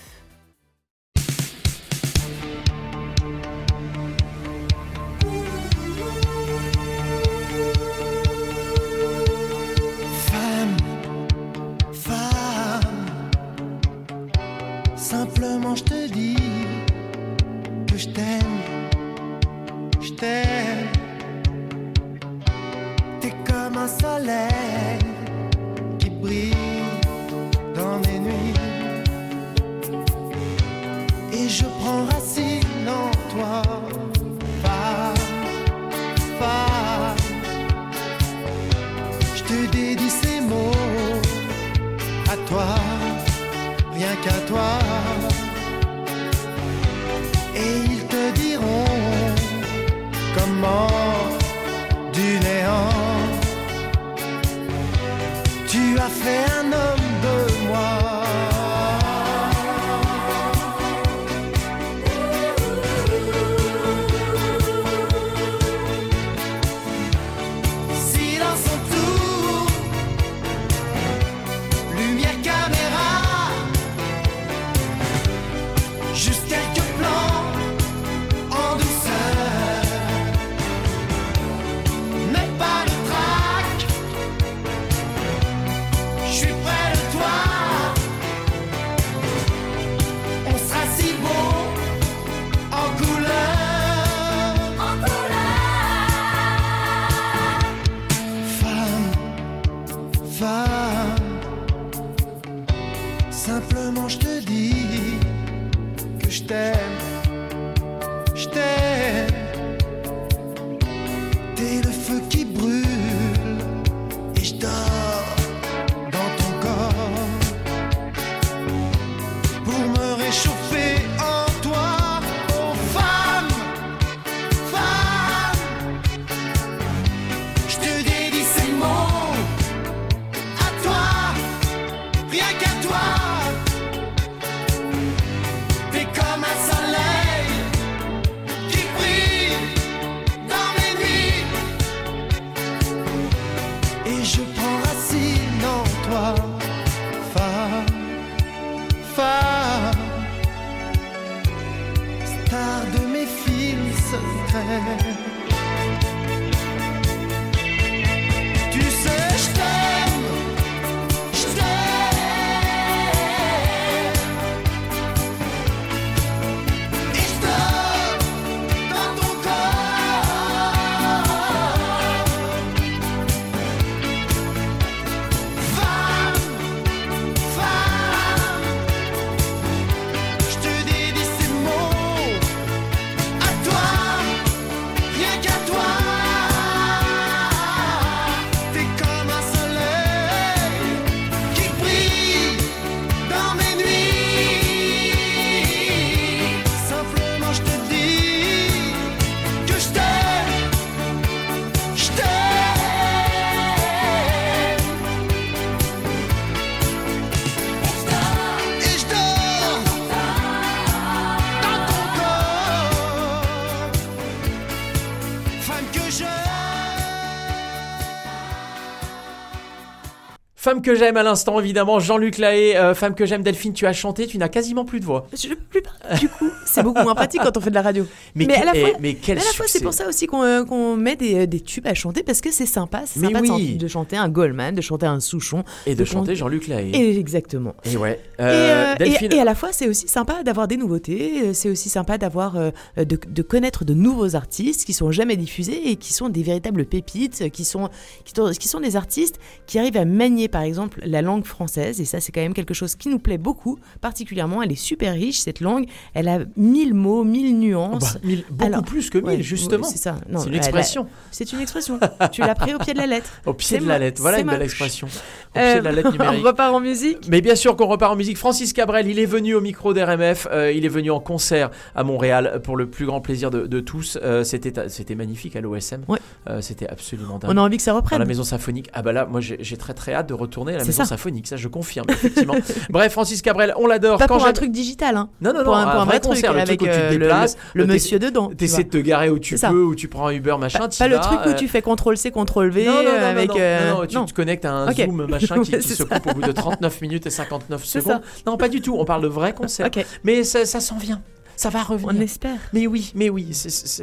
Femme 220.74 220.82
que 220.82 220.96
j'aime 220.96 221.18
à 221.18 221.24
l'instant, 221.24 221.60
évidemment, 221.60 222.00
Jean-Luc 222.00 222.40
Lahaye. 222.40 222.76
euh, 222.76 222.96
femme 222.96 223.14
que 223.14 223.28
j'aime, 223.28 223.44
Delphine, 223.44 223.74
tu 223.74 223.86
as 223.86 223.94
chanté, 223.94 224.26
tu 224.26 224.40
n'as 224.40 224.48
quasiment 224.50 224.86
plus 224.86 225.00
de 225.00 225.06
voix. 225.06 225.28
Je 225.32 225.50
peux 225.50 225.56
plus 225.70 225.82
parler. 225.84 226.20
Du 226.20 226.28
coup, 226.30 226.50
c'est 226.66 226.82
beaucoup 226.82 227.04
moins 227.04 227.14
pratique 227.14 227.42
quand 227.44 227.56
on 227.56 227.62
fait 227.62 227.70
de 227.70 227.76
la 227.76 227.84
radio. 227.84 228.08
Mais, 228.36 228.46
Mais 228.48 228.56
à 228.56 228.66
la 228.66 228.74
fois- 228.74 228.90
mais 229.00 229.16
Mais 229.28 229.32
à 229.34 229.36
la 229.36 229.42
fois, 229.42 229.66
c'est 229.68 229.84
pour 229.84 229.94
ça 229.94 230.08
aussi 230.08 230.26
qu'on 230.26 230.42
euh, 230.44 230.96
met 230.96 231.16
des, 231.16 231.42
euh, 231.42 231.46
des 231.46 231.60
tubes 231.60 231.86
à 231.86 231.94
chanter 231.94 232.24
parce 232.24 232.42
que 232.42 232.52
c'est 232.52 232.66
sympa. 232.66 233.04
C'est 233.06 233.20
sympa 233.20 233.38
de 233.42 233.42
oui. 233.44 233.48
chan- 233.74 233.78
de 233.78 233.88
chanter 233.88 234.18
un 234.18 234.30
Goldman, 234.30 234.74
de 234.74 234.82
chanter 234.82 235.06
un 235.06 235.20
Souchon. 235.20 235.64
Et 235.86 235.94
de 235.94 236.04
chan- 236.06 236.14
chanter 236.22 236.36
Jean-Luc 236.36 236.68
Lahaye. 236.68 236.96
Et 236.96 237.20
exactement. 237.20 237.76
Et 237.86 237.96
ouais. 237.96 238.20
Et, 238.40 238.42
Euh, 238.42 238.96
et- 238.96 238.98
Delphine, 238.98 239.34
et 239.34 239.40
à 239.40 239.46
la 239.46 239.54
fois, 239.54 239.70
c'est 239.74 239.88
aussi 239.88 240.08
sympa 240.08 240.42
d'avoir 240.42 240.68
des 240.68 240.78
nouveautés. 240.78 241.54
C'est 241.54 241.70
aussi 241.70 241.90
sympa 241.90 242.18
d'avoir 242.18 242.54
de, 242.56 242.74
de 243.06 243.42
connaître 243.44 243.86
de 243.86 243.94
nouveaux 243.94 244.36
artistes 244.36 244.86
qui 244.86 244.94
sont 244.94 245.12
jamais 245.12 245.36
diffusés 245.36 245.90
et 245.92 245.98
qui 245.98 246.14
sont 246.14 246.30
des 246.30 246.42
véritables 246.42 246.86
pépites, 246.86 247.52
qui 247.52 247.64
sont 247.64 247.90
qui 248.26 248.34
sont, 248.36 248.50
qui 248.60 248.68
sont 248.68 248.80
des 248.80 248.96
artistes 248.96 249.40
qui 249.68 249.78
arrivent 249.78 249.98
à 249.98 250.06
manier, 250.06 250.48
par 250.48 250.63
exemple, 250.64 251.00
la 251.06 251.22
langue 251.22 251.46
française. 251.46 252.02
Et 252.02 252.06
ça, 252.06 252.20
c'est 252.20 252.32
quand 252.32 252.42
même 252.42 252.54
quelque 252.54 252.74
chose 252.74 252.96
qui 252.96 253.10
nous 253.10 253.20
plaît 253.20 253.38
beaucoup, 253.38 253.78
particulièrement. 254.02 254.62
Elle 254.62 254.72
est 254.72 254.76
super 254.76 255.14
riche 255.14 255.40
cette 255.40 255.60
langue. 255.62 255.86
Elle 256.14 256.28
a 256.28 256.40
mille 256.58 256.94
mots, 256.94 257.24
mille 257.24 257.58
nuances. 257.60 258.14
bah, 258.16 258.20
mille- 258.24 258.46
beaucoup 258.50 258.66
Alors, 258.66 258.84
plus 258.84 259.10
que 259.10 259.18
mille, 259.18 259.28
ouais, 259.28 259.42
justement. 259.42 259.84
c'est 259.84 259.98
ça. 259.98 260.18
Non, 260.30 260.40
C'est 260.40 260.50
une 260.50 260.56
expression. 260.56 261.08
C'est 261.32 261.52
une 261.54 261.60
expression. 261.62 262.00
tu 262.32 262.42
l'as 262.42 262.56
pris 262.56 262.74
au 262.74 262.80
pied 262.80 262.94
de 262.94 263.00
la 263.00 263.08
lettre. 263.08 263.30
Au 263.46 263.54
pied 263.54 263.80
de 263.80 263.88
la 263.88 264.00
lettre. 264.00 264.22
Voilà 264.22 264.40
une 264.40 264.48
belle 264.48 264.62
expression. 264.62 265.08
Au 265.56 265.60
Euh, 265.60 265.72
pied 265.74 265.80
de 265.82 265.86
la 265.86 265.92
lettre 265.92 266.12
numérique. 266.12 266.40
on 266.44 266.48
repart 266.48 266.74
en 266.74 266.80
musique. 266.80 267.28
Mais 267.30 267.42
bien 267.42 267.56
sûr 267.56 267.76
qu'on 267.76 267.88
repart 267.88 268.12
en 268.14 268.16
musique. 268.16 268.38
Francis 268.38 268.74
Cabrel, 268.74 269.08
il 269.08 269.20
est 269.20 269.26
venu 269.26 269.54
au 269.56 269.62
micro 269.62 269.94
d'RMF. 269.94 270.48
euh, 270.52 270.72
il 270.72 270.86
est 270.86 270.90
venu 270.90 271.12
en 271.12 271.20
concert 271.20 271.70
à 271.96 272.04
Montréal 272.04 272.62
pour 272.64 272.76
le 272.78 272.90
plus 272.90 273.06
grand 273.06 273.22
plaisir 273.22 273.52
de, 273.52 273.68
de 273.68 273.80
tous. 273.80 274.18
Euh, 274.22 274.44
c'était, 274.44 274.90
c'était 274.90 275.16
magnifique 275.16 275.56
à 275.56 275.62
l'OSM. 275.62 276.04
Ouais. 276.08 276.20
Euh, 276.50 276.62
c'était 276.62 276.88
absolument 276.88 277.38
dingue. 277.40 277.52
On 277.52 277.58
a 277.58 277.62
envie 277.62 277.78
que 277.78 277.84
ça 277.84 277.92
Dans 277.92 277.98
reprenne. 277.98 278.20
la 278.20 278.26
maison 278.26 278.44
symphonique. 278.44 278.90
Ah 278.94 279.02
bah 279.02 279.12
là, 279.14 279.26
moi 279.26 279.42
j'ai, 279.42 279.58
j'ai 279.60 279.78
très 279.78 279.94
très 279.94 280.14
hâte 280.14 280.28
de 280.30 280.34
retourner 280.34 280.53
à 280.76 280.78
la 280.78 280.86
maison 280.86 281.04
ça. 281.04 281.06
symphonique. 281.06 281.48
Ça, 281.48 281.58
je 281.58 281.68
confirme, 281.68 282.06
effectivement. 282.10 282.56
Bref, 282.90 283.12
Francis 283.12 283.42
Cabrel, 283.42 283.74
on 283.78 283.88
l'adore. 283.88 284.18
Pas 284.20 284.28
Quand 284.28 284.38
pour 284.38 284.46
un 284.46 284.54
truc 284.54 284.72
digital, 284.72 285.18
hein. 285.18 285.30
Non, 285.42 285.52
non, 285.52 285.60
non, 285.60 285.66
pour 285.66 285.76
un, 285.76 285.86
pour 285.88 286.02
un 286.02 286.06
vrai 286.06 286.20
truc 286.20 286.34
concert, 286.36 286.54
le 286.54 286.60
avec 286.60 286.80
truc 286.80 286.82
où 286.82 286.94
tu 286.94 287.00
te 287.00 287.04
euh, 287.06 287.10
le, 287.12 287.18
déplaces, 287.18 287.58
le 287.74 287.86
t'es- 287.86 287.94
monsieur 287.94 288.20
dedans. 288.20 288.50
tu 288.50 288.56
T'essaies 288.58 288.84
de 288.84 288.90
te 288.90 288.98
garer 288.98 289.30
où 289.30 289.40
tu 289.40 289.56
peux, 289.58 289.84
où 289.84 289.96
tu 289.96 290.08
prends 290.08 290.28
un 290.28 290.34
Uber, 290.34 290.56
machin. 290.60 290.80
Pas, 290.80 290.88
pas 290.88 291.08
le 291.08 291.20
truc 291.20 291.40
où 291.46 291.50
euh, 291.50 291.54
tu 291.54 291.68
fais 291.68 291.82
CTRL 291.82 292.18
C, 292.18 292.32
CTRL 292.32 292.70
V 292.70 292.86
non, 292.86 292.94
non, 292.94 293.04
non, 293.04 293.04
non, 293.04 293.46
non, 293.46 293.56
euh, 293.58 293.92
non, 293.92 294.00
non, 294.02 294.26
tu 294.26 294.34
te 294.34 294.36
connectes 294.36 294.66
à 294.66 294.72
un. 294.74 294.92
Zoom 294.94 295.26
machin 295.28 295.62
qui, 295.62 295.82
se 295.82 296.04
coupe 296.04 296.28
au 296.28 296.34
bout 296.34 296.42
de 296.42 296.52
39 296.52 297.02
minutes 297.02 297.26
et 297.26 297.30
59 297.30 297.82
C'est 297.84 298.02
secondes. 298.02 298.22
Non, 298.46 298.58
pas 298.58 298.70
du 298.70 298.82
tout. 298.82 298.96
On 298.98 299.06
parle 299.06 299.24
de 299.24 299.28
vrai 299.28 299.54
concert. 299.54 299.90
Mais 300.24 300.44
ça 300.44 300.80
s'en 300.80 300.98
vient. 300.98 301.22
Ça 301.56 301.70
va 301.70 301.84
revenir. 301.84 302.14
On 302.16 302.22
espère. 302.22 302.60
Mais 302.74 302.88
oui, 302.88 303.12
mais 303.16 303.30
oui, 303.30 303.52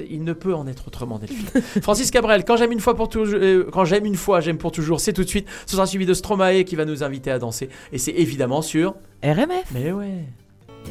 il 0.09 0.25
ne 0.25 0.33
peut 0.33 0.55
en 0.55 0.67
être 0.67 0.89
autrement, 0.89 1.19
Delphine. 1.19 1.61
Francis 1.83 2.11
Cabrel, 2.11 2.45
quand 2.45 2.57
j'aime 2.57 2.73
une 2.73 2.81
fois 2.81 2.95
pour 2.95 3.09
toujours, 3.09 3.39
euh, 3.41 3.65
quand 3.73 3.85
j'aime 3.85 4.07
une 4.07 4.17
fois, 4.17 4.41
j'aime 4.41 4.59
pour 4.59 4.73
toujours, 4.73 5.01
c'est 5.01 5.13
tout 5.13 5.25
de 5.25 5.29
suite. 5.29 5.49
Ce 5.67 5.77
sera 5.77 5.87
suivi 5.87 6.07
de 6.07 6.15
Stromae 6.15 6.65
qui 6.65 6.77
va 6.77 6.85
nous 6.85 7.03
inviter 7.03 7.31
à 7.31 7.39
danser. 7.39 7.69
Et 7.93 7.99
c'est 7.99 8.13
évidemment 8.13 8.63
sur. 8.63 8.95
RMF. 9.23 9.71
Mais 9.75 9.93
ouais. 9.93 10.25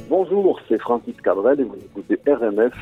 Bonjour, 0.09 0.59
c'est 0.67 0.79
Francis 0.79 1.15
Cabrel 1.23 1.59
et 1.59 1.63
vous 1.63 1.77
écoutez 1.77 2.19
RMF. 2.31 2.73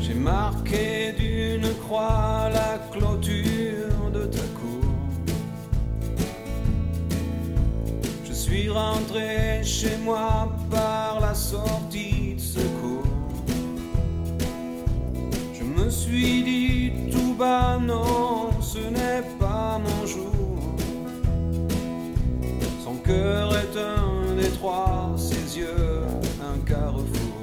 J'ai 0.00 0.14
marqué 0.14 1.12
d'une 1.18 1.68
croix 1.84 2.50
la 2.52 2.78
clôture 2.90 3.61
suis 8.52 8.68
rentré 8.68 9.62
chez 9.64 9.96
moi 10.04 10.52
par 10.70 11.20
la 11.20 11.34
sortie 11.34 12.34
de 12.34 12.40
secours. 12.40 13.06
Je 15.54 15.64
me 15.64 15.88
suis 15.88 16.42
dit 16.42 16.92
tout 17.10 17.34
bas, 17.34 17.78
non, 17.80 18.50
ce 18.60 18.78
n'est 18.78 19.24
pas 19.38 19.80
mon 19.86 20.06
jour. 20.06 20.58
Son 22.84 22.96
cœur 22.96 23.56
est 23.56 23.74
un 23.78 24.34
détroit, 24.34 25.14
ses 25.16 25.58
yeux 25.58 26.02
un 26.42 26.58
carrefour. 26.70 27.42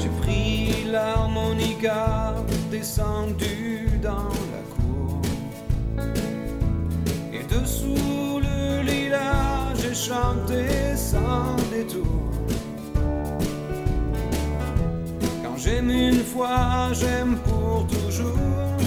J'ai 0.00 0.12
pris 0.20 0.90
l'harmonica, 0.90 2.34
descendu 2.72 4.00
dans 4.02 4.34
la 4.54 4.62
cour. 4.74 4.82
Dessous 7.52 8.40
le 8.40 8.82
lilas, 8.82 9.74
j'ai 9.80 9.94
chanté 9.94 10.96
sans 10.96 11.54
détour. 11.70 12.30
Quand 15.42 15.56
j'aime 15.58 15.90
une 15.90 16.24
fois, 16.24 16.88
j'aime 16.94 17.36
pour 17.44 17.86
toujours. 17.88 18.78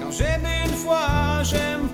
Quand 0.00 0.12
j'aime 0.12 0.46
une 0.64 0.74
fois, 0.74 1.42
j'aime 1.44 1.88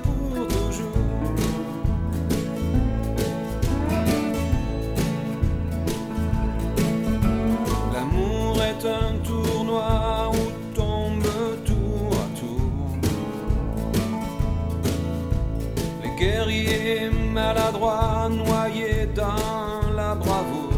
Les 16.20 16.26
guerriers 16.26 17.10
maladroits 17.32 18.28
noyés 18.28 19.06
dans 19.14 19.90
la 19.96 20.14
bravoure. 20.14 20.68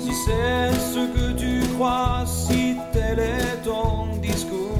Si 0.00 0.12
c'est 0.24 0.72
ce 0.72 1.06
que 1.14 1.32
tu 1.32 1.60
crois, 1.74 2.24
si 2.24 2.76
tel 2.94 3.18
est 3.18 3.62
ton 3.62 4.16
discours, 4.22 4.78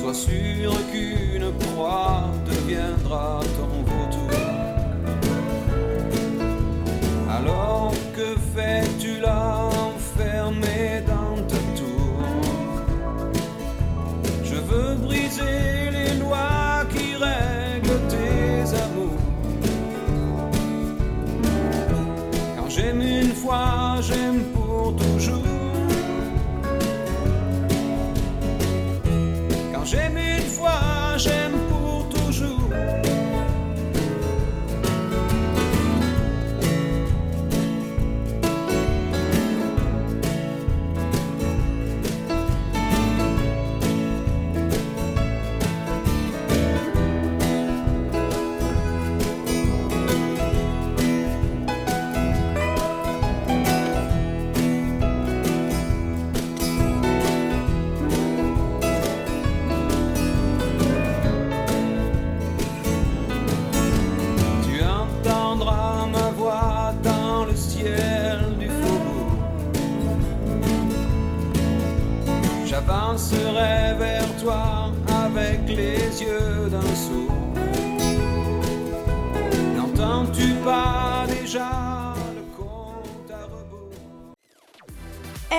sois 0.00 0.14
sûr 0.14 0.72
qu'une 0.90 1.52
proie 1.52 2.30
deviendra 2.44 3.40
ton 3.56 3.65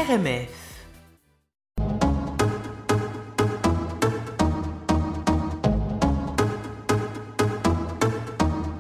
RMF. 0.06 0.50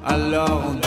Alors 0.05 0.63
on 0.68 0.87